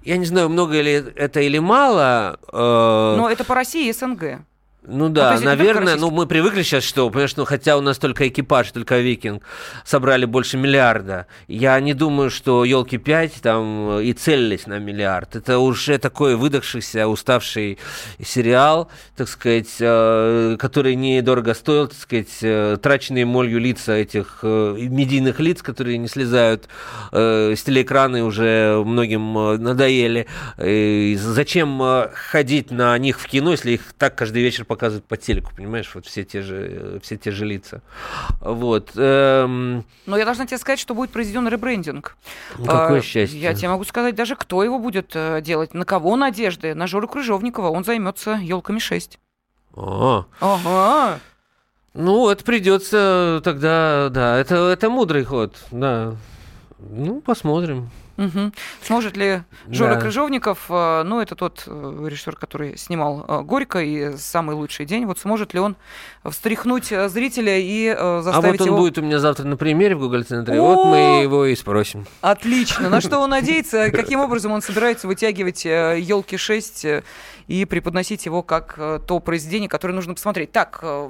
Я 0.03 0.17
не 0.17 0.25
знаю, 0.25 0.49
много 0.49 0.79
ли 0.81 0.93
это 1.15 1.39
или 1.41 1.57
мало. 1.57 2.39
э, 2.53 3.15
Но 3.17 3.29
это 3.29 3.43
по 3.43 3.55
России 3.55 3.87
и 3.89 3.93
СНГ. 3.93 4.41
Ну 4.87 5.05
Ну, 5.05 5.13
то 5.13 5.21
да, 5.21 5.31
только 5.33 5.45
наверное, 5.45 5.95
ну 5.95 6.11
мы 6.11 6.25
привыкли 6.25 6.63
сейчас, 6.63 6.83
что, 6.83 7.09
понимаешь, 7.09 7.35
ну 7.35 7.45
хотя 7.45 7.77
у 7.77 7.81
нас 7.81 7.97
только 7.97 8.27
экипаж, 8.27 8.71
только 8.71 8.99
викинг 8.99 9.43
собрали 9.83 10.25
больше 10.25 10.57
миллиарда. 10.57 11.27
Я 11.47 11.79
не 11.79 11.93
думаю, 11.93 12.29
что 12.29 12.65
елки 12.65 12.97
5 12.97 13.33
там 13.41 13.99
и 13.99 14.13
целились 14.13 14.67
на 14.67 14.79
миллиард. 14.79 15.35
Это 15.35 15.59
уже 15.59 15.97
такой 15.97 16.35
выдохшийся, 16.35 17.07
уставший 17.07 17.77
сериал, 18.23 18.89
так 19.15 19.29
сказать, 19.29 19.75
э, 19.79 20.57
который 20.59 20.95
недорого 20.95 21.53
стоил, 21.53 21.87
так 21.87 21.97
сказать, 21.97 22.37
э, 22.41 22.77
траченные 22.81 23.25
молью 23.25 23.59
лица 23.59 23.93
этих 23.93 24.39
э, 24.41 24.75
медийных 24.77 25.39
лиц, 25.39 25.61
которые 25.61 25.97
не 25.97 26.07
слезают 26.07 26.67
э, 27.11 27.53
с 27.55 27.63
телеэкрана 27.63 28.17
и 28.17 28.21
уже 28.21 28.81
многим 28.83 29.37
э, 29.37 29.57
надоели. 29.57 30.27
И 30.61 31.17
зачем 31.19 31.81
э, 31.81 32.09
ходить 32.13 32.71
на 32.71 32.97
них 32.97 33.19
в 33.19 33.27
кино, 33.27 33.51
если 33.51 33.71
их 33.71 33.93
так 33.97 34.15
каждый 34.15 34.41
вечер 34.41 34.65
показывают 34.75 35.05
по 35.05 35.15
телеку, 35.17 35.51
понимаешь, 35.55 35.89
вот 35.95 36.05
все 36.05 36.23
те 36.25 36.41
же, 36.41 36.67
э, 36.69 36.99
все 37.01 37.15
те 37.17 37.31
же 37.31 37.45
лица. 37.45 37.81
Вот. 38.41 38.91
эм, 38.95 39.85
Но 40.05 40.17
я 40.17 40.25
должна 40.25 40.45
тебе 40.45 40.57
сказать, 40.57 40.79
что 40.79 40.93
будет 40.93 41.11
произведен 41.11 41.47
ребрендинг. 41.47 42.17
Ну, 42.57 42.65
какое 42.65 42.99
А, 42.99 43.01
счастье. 43.01 43.39
Я 43.39 43.53
тебе 43.53 43.69
могу 43.69 43.85
сказать 43.85 44.15
даже, 44.15 44.35
кто 44.35 44.63
его 44.63 44.77
будет 44.79 45.11
э, 45.15 45.41
делать, 45.41 45.73
на 45.73 45.85
кого 45.85 46.15
надежды. 46.17 46.75
На 46.75 46.87
Жору 46.87 47.07
Крыжовникова. 47.07 47.69
Он 47.69 47.83
займется 47.85 48.33
елками 48.41 48.79
6. 48.79 49.17
а, 49.77 50.25
Ага. 50.41 51.19
ну, 51.93 52.29
это 52.29 52.43
придется 52.43 53.41
тогда, 53.43 54.09
да, 54.11 54.37
это, 54.37 54.55
это 54.67 54.89
мудрый 54.89 55.23
ход, 55.23 55.55
да. 55.71 56.15
Ну, 56.79 57.21
посмотрим. 57.21 57.89
Мгм. 58.17 58.53
Сможет 58.81 59.17
ли 59.17 59.41
Жора 59.67 59.95
Да. 59.95 60.01
Крыжовников, 60.01 60.65
э, 60.69 61.03
ну, 61.03 61.19
это 61.21 61.35
тот 61.35 61.63
э, 61.67 62.05
режиссер, 62.07 62.35
который 62.35 62.77
снимал 62.77 63.25
э, 63.27 63.41
«Горько» 63.41 63.79
и 63.79 64.15
«Самый 64.17 64.55
лучший 64.55 64.85
день», 64.85 65.05
вот 65.05 65.19
сможет 65.19 65.53
ли 65.53 65.59
он 65.59 65.75
встряхнуть 66.29 66.87
зрителя 67.09 67.57
и 67.57 67.87
э, 67.87 67.95
А 67.97 68.21
заставить 68.21 68.59
вот 68.59 68.61
он 68.61 68.67
его... 68.67 68.77
будет 68.77 68.97
у 68.97 69.01
меня 69.01 69.19
завтра 69.19 69.45
на 69.45 69.57
премьере 69.57 69.95
в 69.95 69.99
Google 69.99 70.23
центре. 70.23 70.59
Вот 70.59 70.85
мы 70.85 71.23
его 71.23 71.45
и 71.45 71.55
спросим. 71.55 72.05
Отлично. 72.21 72.89
На 72.89 73.01
что 73.01 73.19
он 73.19 73.29
надеется? 73.31 73.91
Каким 73.91 74.19
образом 74.21 74.51
он 74.51 74.61
собирается 74.61 75.07
вытягивать 75.07 75.65
елки 75.65 76.37
6 76.37 76.85
и 77.47 77.65
преподносить 77.65 78.25
его 78.25 78.41
как 78.41 78.79
то 79.07 79.19
произведение, 79.19 79.69
которое 79.69 79.93
нужно 79.93 80.13
посмотреть? 80.13 80.51
Так, 80.51 80.79
э, 80.81 81.09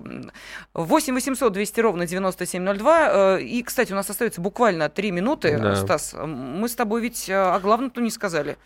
8 0.74 1.14
800 1.14 1.54
200 1.54 1.80
ровно 1.82 2.06
9702. 2.08 3.38
э, 3.38 3.42
И, 3.42 3.64
кстати, 3.64 3.92
у 3.94 3.96
нас 3.96 4.10
остается 4.10 4.42
буквально 4.42 4.90
3 4.90 5.12
минуты. 5.12 5.58
Да. 5.58 5.76
Стас, 5.76 6.16
мы 6.18 6.68
с 6.68 6.76
тобой 6.76 6.95
ведь 7.02 7.30
э, 7.30 7.36
о 7.36 7.60
главном-то 7.60 8.02
не 8.02 8.12
сказали. 8.12 8.58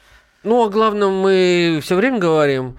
Ну, 0.44 0.64
о 0.64 0.70
главном 0.70 1.20
мы 1.20 1.80
все 1.84 1.96
время 1.96 2.20
говорим. 2.20 2.78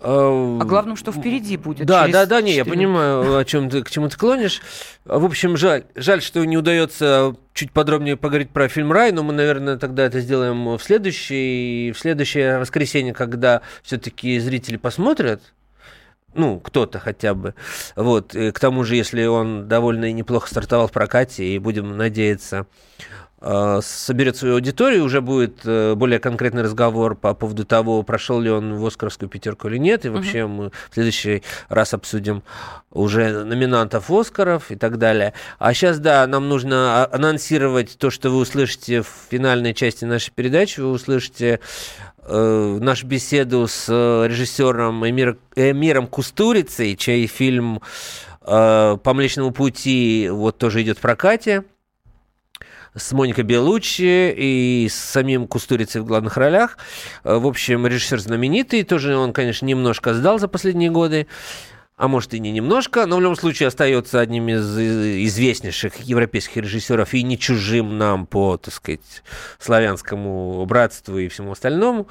О 0.00 0.58
О 0.60 0.64
главном, 0.64 0.96
что 0.96 1.12
впереди 1.12 1.58
будет. 1.58 1.86
Да, 1.86 2.08
да, 2.08 2.24
да, 2.24 2.40
не, 2.40 2.52
я 2.52 2.64
четыре 2.64 2.76
понимаю, 2.76 3.36
о 3.36 3.44
чем 3.44 3.68
ты, 3.68 3.82
к 3.82 3.90
чему 3.90 4.08
ты 4.08 4.16
клонишь. 4.16 4.62
В 5.04 5.24
общем, 5.24 5.58
жаль, 5.58 5.84
жаль, 5.94 6.22
что 6.22 6.42
не 6.44 6.56
удается 6.56 7.34
чуть 7.52 7.70
подробнее 7.72 8.16
поговорить 8.16 8.50
про 8.50 8.68
фильм 8.68 8.92
«Рай», 8.92 9.12
но 9.12 9.22
мы, 9.22 9.34
наверное, 9.34 9.76
тогда 9.76 10.04
это 10.04 10.20
сделаем 10.20 10.76
в 10.76 10.82
следующий, 10.82 11.92
в 11.92 11.98
следующее 11.98 12.58
воскресенье, 12.58 13.12
когда 13.12 13.60
все-таки 13.82 14.38
зрители 14.38 14.78
посмотрят. 14.78 15.42
Ну, 16.32 16.60
кто-то 16.60 16.98
хотя 16.98 17.34
бы. 17.34 17.54
Вот. 17.96 18.34
И 18.34 18.52
к 18.52 18.60
тому 18.60 18.84
же, 18.84 18.96
если 18.96 19.26
он 19.26 19.68
довольно 19.68 20.10
неплохо 20.12 20.48
стартовал 20.48 20.86
в 20.86 20.92
прокате, 20.92 21.44
и 21.44 21.58
будем 21.58 21.96
надеяться, 21.96 22.66
соберет 23.40 24.36
свою 24.36 24.56
аудиторию, 24.56 25.02
уже 25.02 25.22
будет 25.22 25.60
э, 25.64 25.94
более 25.94 26.18
конкретный 26.18 26.62
разговор 26.62 27.14
по 27.14 27.32
поводу 27.32 27.64
того, 27.64 28.02
прошел 28.02 28.38
ли 28.38 28.50
он 28.50 28.74
в 28.74 28.84
Оскаровскую 28.84 29.30
пятерку 29.30 29.68
или 29.68 29.78
нет. 29.78 30.04
И 30.04 30.10
вообще 30.10 30.46
мы 30.46 30.70
в 30.90 30.94
следующий 30.94 31.42
раз 31.70 31.94
обсудим 31.94 32.42
уже 32.90 33.44
номинантов 33.44 34.10
Оскаров 34.10 34.70
и 34.70 34.76
так 34.76 34.98
далее. 34.98 35.32
А 35.58 35.72
сейчас, 35.72 35.98
да, 35.98 36.26
нам 36.26 36.50
нужно 36.50 37.04
а- 37.04 37.08
анонсировать 37.10 37.96
то, 37.96 38.10
что 38.10 38.28
вы 38.28 38.38
услышите 38.38 39.00
в 39.00 39.08
финальной 39.30 39.72
части 39.72 40.04
нашей 40.04 40.32
передачи. 40.32 40.80
Вы 40.80 40.90
услышите 40.90 41.60
э, 42.18 42.78
нашу 42.80 43.06
беседу 43.06 43.66
с 43.66 43.86
э, 43.88 44.28
режиссером 44.28 45.08
Эмир, 45.08 45.38
Эмиром 45.56 46.08
Кустурицей, 46.08 46.94
чей 46.94 47.26
фильм 47.26 47.80
э, 48.42 48.98
«По 49.02 49.14
Млечному 49.14 49.52
пути» 49.52 50.28
вот 50.30 50.58
тоже 50.58 50.82
идет 50.82 50.98
в 50.98 51.00
прокате 51.00 51.64
с 52.94 53.12
Моникой 53.12 53.44
Белуччи 53.44 54.34
и 54.36 54.88
с 54.90 54.94
самим 54.94 55.46
Кустурицей 55.46 56.00
в 56.00 56.04
главных 56.04 56.36
ролях. 56.36 56.78
Э, 57.24 57.36
В 57.36 57.46
общем, 57.46 57.86
режиссер 57.86 58.18
знаменитый, 58.18 58.82
тоже 58.82 59.16
он, 59.16 59.32
конечно, 59.32 59.66
немножко 59.66 60.14
сдал 60.14 60.38
за 60.38 60.48
последние 60.48 60.90
годы, 60.90 61.26
а 61.96 62.08
может 62.08 62.32
и 62.32 62.40
не 62.40 62.50
немножко, 62.50 63.04
но 63.04 63.16
в 63.16 63.20
любом 63.20 63.36
случае 63.36 63.66
остается 63.66 64.20
одним 64.20 64.48
из 64.48 64.78
известнейших 64.78 65.96
европейских 66.00 66.56
режиссеров 66.62 67.12
и 67.12 67.22
не 67.22 67.38
чужим 67.38 67.98
нам 67.98 68.26
по, 68.26 68.56
так 68.56 68.72
сказать, 68.72 69.22
славянскому 69.58 70.64
братству 70.64 71.18
и 71.18 71.28
всему 71.28 71.52
остальному. 71.52 72.08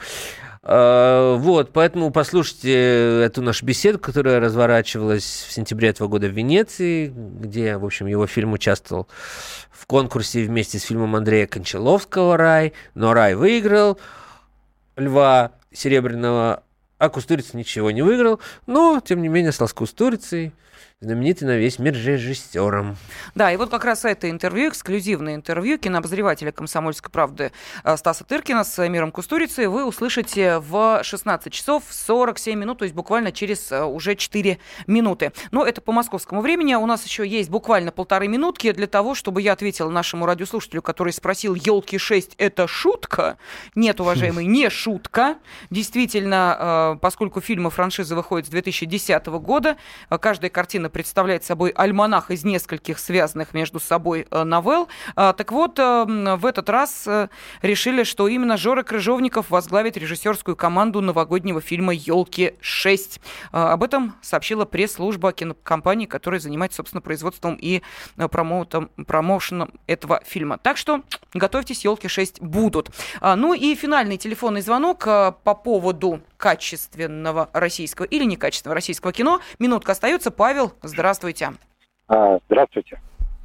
Э, 0.62 1.36
Вот, 1.38 1.72
поэтому 1.72 2.12
послушайте 2.12 3.24
эту 3.24 3.42
нашу 3.42 3.66
беседу, 3.66 4.00
которая 4.00 4.40
разворачивалась 4.40 5.46
в 5.48 5.52
сентябре 5.52 5.90
этого 5.90 6.08
года 6.08 6.28
в 6.28 6.32
Венеции, 6.32 7.14
где, 7.16 7.78
в 7.78 7.86
общем, 7.86 8.08
его 8.08 8.28
фильм 8.28 8.54
участвовал 8.54 9.08
в 9.72 9.86
конкурсе 9.86 10.44
вместе 10.44 10.80
с 10.80 10.84
фильмом 10.84 11.16
Андрея 11.16 11.48
Кончаловского 11.48 12.38
«Рай», 12.38 12.74
но 12.94 13.14
«Рай» 13.14 13.36
выиграл 13.36 13.98
Льва 14.98 15.54
Серебряного, 15.72 16.64
а 16.98 17.10
Кустурица 17.10 17.56
ничего 17.56 17.92
не 17.92 18.02
выиграл, 18.02 18.42
но, 18.68 19.02
тем 19.04 19.22
не 19.22 19.30
менее, 19.30 19.54
стал 19.54 19.70
с 19.70 19.74
Кустурицей 19.74 20.52
знаменитый 21.02 21.48
на 21.48 21.56
весь 21.56 21.80
мир 21.80 21.94
режиссером. 21.94 22.98
Да, 23.34 23.54
и 23.54 23.56
вот 23.56 23.70
как 23.70 23.86
раз 23.86 24.04
это 24.04 24.30
интервью, 24.30 24.68
эксклюзивное 24.68 25.36
интервью 25.36 25.78
кинообозревателя 25.78 26.52
«Комсомольской 26.52 27.10
правды» 27.10 27.54
э, 27.86 27.96
Стаса 27.96 28.26
Тыркина 28.26 28.66
с 28.66 28.86
Миром 28.86 29.14
Кустурицей 29.14 29.68
вы 29.68 29.86
услышите 29.86 30.60
в 30.60 31.00
16 31.02 31.54
часов 31.54 31.86
47 31.90 32.60
минут, 32.60 32.80
то 32.80 32.84
есть 32.84 32.94
буквально 32.94 33.32
через 33.32 33.72
э, 33.72 33.82
уже 33.82 34.16
4 34.16 34.60
минуты. 34.88 35.32
Но 35.52 35.66
это 35.66 35.80
по 35.80 35.94
московскому 35.94 36.42
времени. 36.42 36.76
У 36.76 36.86
нас 36.86 37.06
еще 37.06 37.26
есть 37.26 37.50
буквально 37.50 37.94
полторы 37.94 38.28
минутки 38.28 38.70
для 38.74 38.88
того, 38.88 39.16
чтобы 39.16 39.42
я 39.42 39.54
ответила 39.54 39.90
нашему 39.90 40.26
радиослушателю, 40.26 40.82
который 40.82 41.14
спросил, 41.14 41.56
елки 41.56 41.98
6 41.98 42.36
это 42.38 42.68
шутка? 42.68 43.38
Нет, 43.74 44.02
уважаемый, 44.02 44.46
не 44.48 44.70
шутка. 44.70 45.38
Действительно, 45.70 46.96
э, 46.96 47.00
поскольку 47.00 47.40
фильмы 47.40 47.70
франшизы 47.70 48.16
выходят 48.16 48.48
с 48.48 48.50
2010 48.50 49.28
года, 49.28 49.78
каждая 50.20 50.50
картина 50.50 50.89
представляет 50.90 51.44
собой 51.44 51.70
альманах 51.76 52.32
из 52.32 52.44
нескольких 52.44 53.00
связанных 53.00 53.54
между 53.54 53.80
собой 53.80 54.28
э, 54.30 54.44
новелл. 54.44 54.88
А, 55.16 55.34
Так 55.34 55.52
вот, 55.52 55.80
э, 55.80 55.82
м, 55.82 56.38
в 56.38 56.46
этот 56.46 56.70
раз 56.70 57.06
э, 57.08 57.30
решили, 57.62 58.04
что 58.04 58.28
именно 58.28 58.58
Жора 58.58 58.84
Крыжовников 58.84 59.50
возглавит 59.50 59.98
режиссерскую 59.98 60.56
команду 60.56 61.02
новогоднего 61.02 61.62
фильма 61.62 61.94
«Елки 61.94 62.54
6». 62.62 63.20
А, 63.52 63.74
Об 63.74 63.84
этом 63.84 64.16
сообщила 64.22 64.66
пресс-служба 64.66 65.32
кинокомпании, 65.32 66.06
которая 66.06 66.40
занимается, 66.40 66.78
собственно, 66.78 67.02
производством 67.02 67.56
и 67.56 67.82
э, 68.18 68.24
промоутом- 68.28 68.90
промоушеном 69.06 69.72
этого 69.88 70.22
фильма. 70.26 70.58
Так 70.58 70.78
что 70.78 71.02
готовьтесь, 71.34 71.86
«Елки 71.86 72.08
6» 72.08 72.42
будут. 72.42 72.90
А, 73.22 73.36
Ну 73.36 73.54
и 73.54 73.76
финальный 73.76 74.18
телефонный 74.18 74.62
звонок 74.62 75.04
по 75.06 75.56
поводу 75.64 76.22
качественного 76.40 77.50
российского 77.54 78.06
или 78.06 78.24
некачественного 78.24 78.76
российского 78.76 79.12
кино. 79.12 79.42
Минутка 79.60 79.92
остается. 79.92 80.32
Павел, 80.32 80.72
здравствуйте. 80.82 81.50
А, 82.08 82.40
Здравствуйте. 82.48 83.00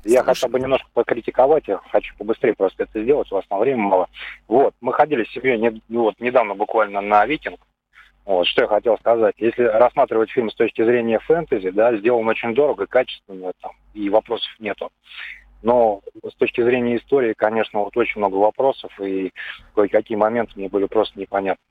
Я 0.05 0.19
Слушаю. 0.23 0.35
хотел 0.35 0.49
бы 0.51 0.61
немножко 0.61 0.89
покритиковать, 0.93 1.67
я 1.67 1.79
хочу 1.91 2.15
побыстрее 2.19 2.55
просто 2.55 2.83
это 2.85 3.03
сделать, 3.03 3.31
у 3.33 3.37
вас 3.37 3.45
на 3.51 3.59
время 3.59 3.79
мало. 3.83 4.09
Вот, 4.49 4.75
мы 4.83 4.93
ходили 4.93 5.25
с 5.25 5.31
семьей 5.33 5.59
не- 5.59 5.83
ну 5.89 6.03
вот, 6.03 6.21
недавно 6.21 6.55
буквально 6.55 7.01
на 7.01 7.25
«Викинг». 7.25 7.59
Вот, 8.27 8.47
что 8.47 8.63
я 8.63 8.69
хотел 8.69 8.99
сказать. 8.99 9.35
Если 9.39 9.63
рассматривать 9.63 10.31
фильм 10.31 10.51
с 10.51 10.55
точки 10.55 10.85
зрения 10.85 11.19
фэнтези, 11.21 11.71
да, 11.71 11.97
сделан 11.97 12.29
очень 12.29 12.55
дорого, 12.55 12.87
качественно, 12.87 13.53
там, 13.61 13.73
и 13.95 14.09
вопросов 14.11 14.51
нету. 14.59 14.91
Но 15.63 16.03
с 16.31 16.35
точки 16.35 16.63
зрения 16.63 16.97
истории, 16.99 17.33
конечно, 17.33 17.81
вот 17.81 17.97
очень 17.97 18.19
много 18.19 18.37
вопросов, 18.37 18.93
и 19.01 19.33
кое-какие 19.75 20.17
моменты 20.19 20.53
мне 20.57 20.69
были 20.69 20.85
просто 20.85 21.19
непонятны. 21.19 21.63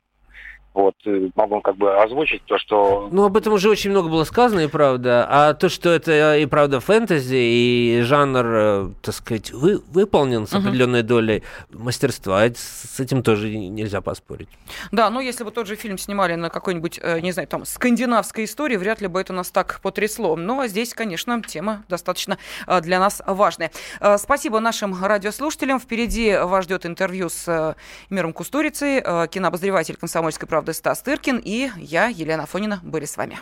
Вот, 0.74 0.96
э, 1.06 1.30
могу 1.36 1.62
как 1.62 1.78
бы 1.78 1.96
озвучить 2.02 2.44
то, 2.46 2.58
что 2.58 3.10
Ну, 3.12 3.26
об 3.26 3.38
этом 3.38 3.54
уже 3.54 3.70
очень 3.70 3.92
много 3.92 4.10
было 4.10 4.24
сказано, 4.24 4.62
и 4.62 4.68
правда. 4.68 5.28
А 5.30 5.54
то, 5.54 5.70
что 5.70 5.90
это 5.90 6.38
и 6.38 6.46
правда 6.46 6.80
фэнтези, 6.80 7.36
и 7.36 8.02
жанр, 8.02 8.46
э, 8.46 8.90
так 9.02 9.14
сказать, 9.14 9.52
вы, 9.52 9.82
выполнен 9.92 10.48
с 10.48 10.54
определенной 10.54 11.04
долей 11.04 11.44
мастерства, 11.72 12.46
это 12.46 12.58
с 12.60 13.00
этим 13.00 13.22
тоже 13.24 13.50
нельзя 13.56 14.02
поспорить. 14.02 14.50
Да, 14.92 15.10
но 15.10 15.22
если 15.22 15.44
бы 15.44 15.52
тот 15.52 15.68
же 15.68 15.76
фильм 15.76 15.98
снимали 15.98 16.36
на 16.36 16.50
какой-нибудь, 16.50 17.00
э, 17.02 17.20
не 17.20 17.32
знаю, 17.32 17.48
там, 17.48 17.66
скандинавской 17.66 18.46
истории, 18.46 18.76
вряд 18.78 19.02
ли 19.02 19.08
бы 19.08 19.22
это 19.22 19.34
нас 19.34 19.52
так 19.52 19.80
потрясло. 19.82 20.36
Но 20.36 20.66
здесь, 20.68 20.94
конечно, 20.94 21.42
тема 21.44 21.84
достаточно 21.90 22.38
э, 22.68 22.82
для 22.82 23.00
нас 23.00 23.22
важная. 23.28 23.72
Э, 24.00 24.18
Спасибо 24.18 24.60
нашим 24.60 25.04
радиослушателям. 25.04 25.80
Впереди 25.80 26.36
вас 26.36 26.66
ждет 26.66 26.86
интервью 26.86 27.30
с 27.30 27.48
э, 27.48 27.76
Миром 28.10 28.34
Кустурицей, 28.34 29.02
э, 29.04 29.28
кинообозреватель 29.28 29.96
«Комсомольской 29.98 30.48
правды» 30.64 30.74
Стас 30.74 31.02
Тыркин 31.02 31.42
и 31.44 31.70
я, 31.78 32.08
Елена 32.08 32.46
Фонина, 32.46 32.80
были 32.84 33.06
с 33.06 33.18
вами. 33.18 33.40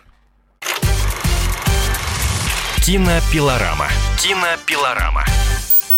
Кинопилорама. 2.84 3.88
Кинопилорама. 4.18 5.24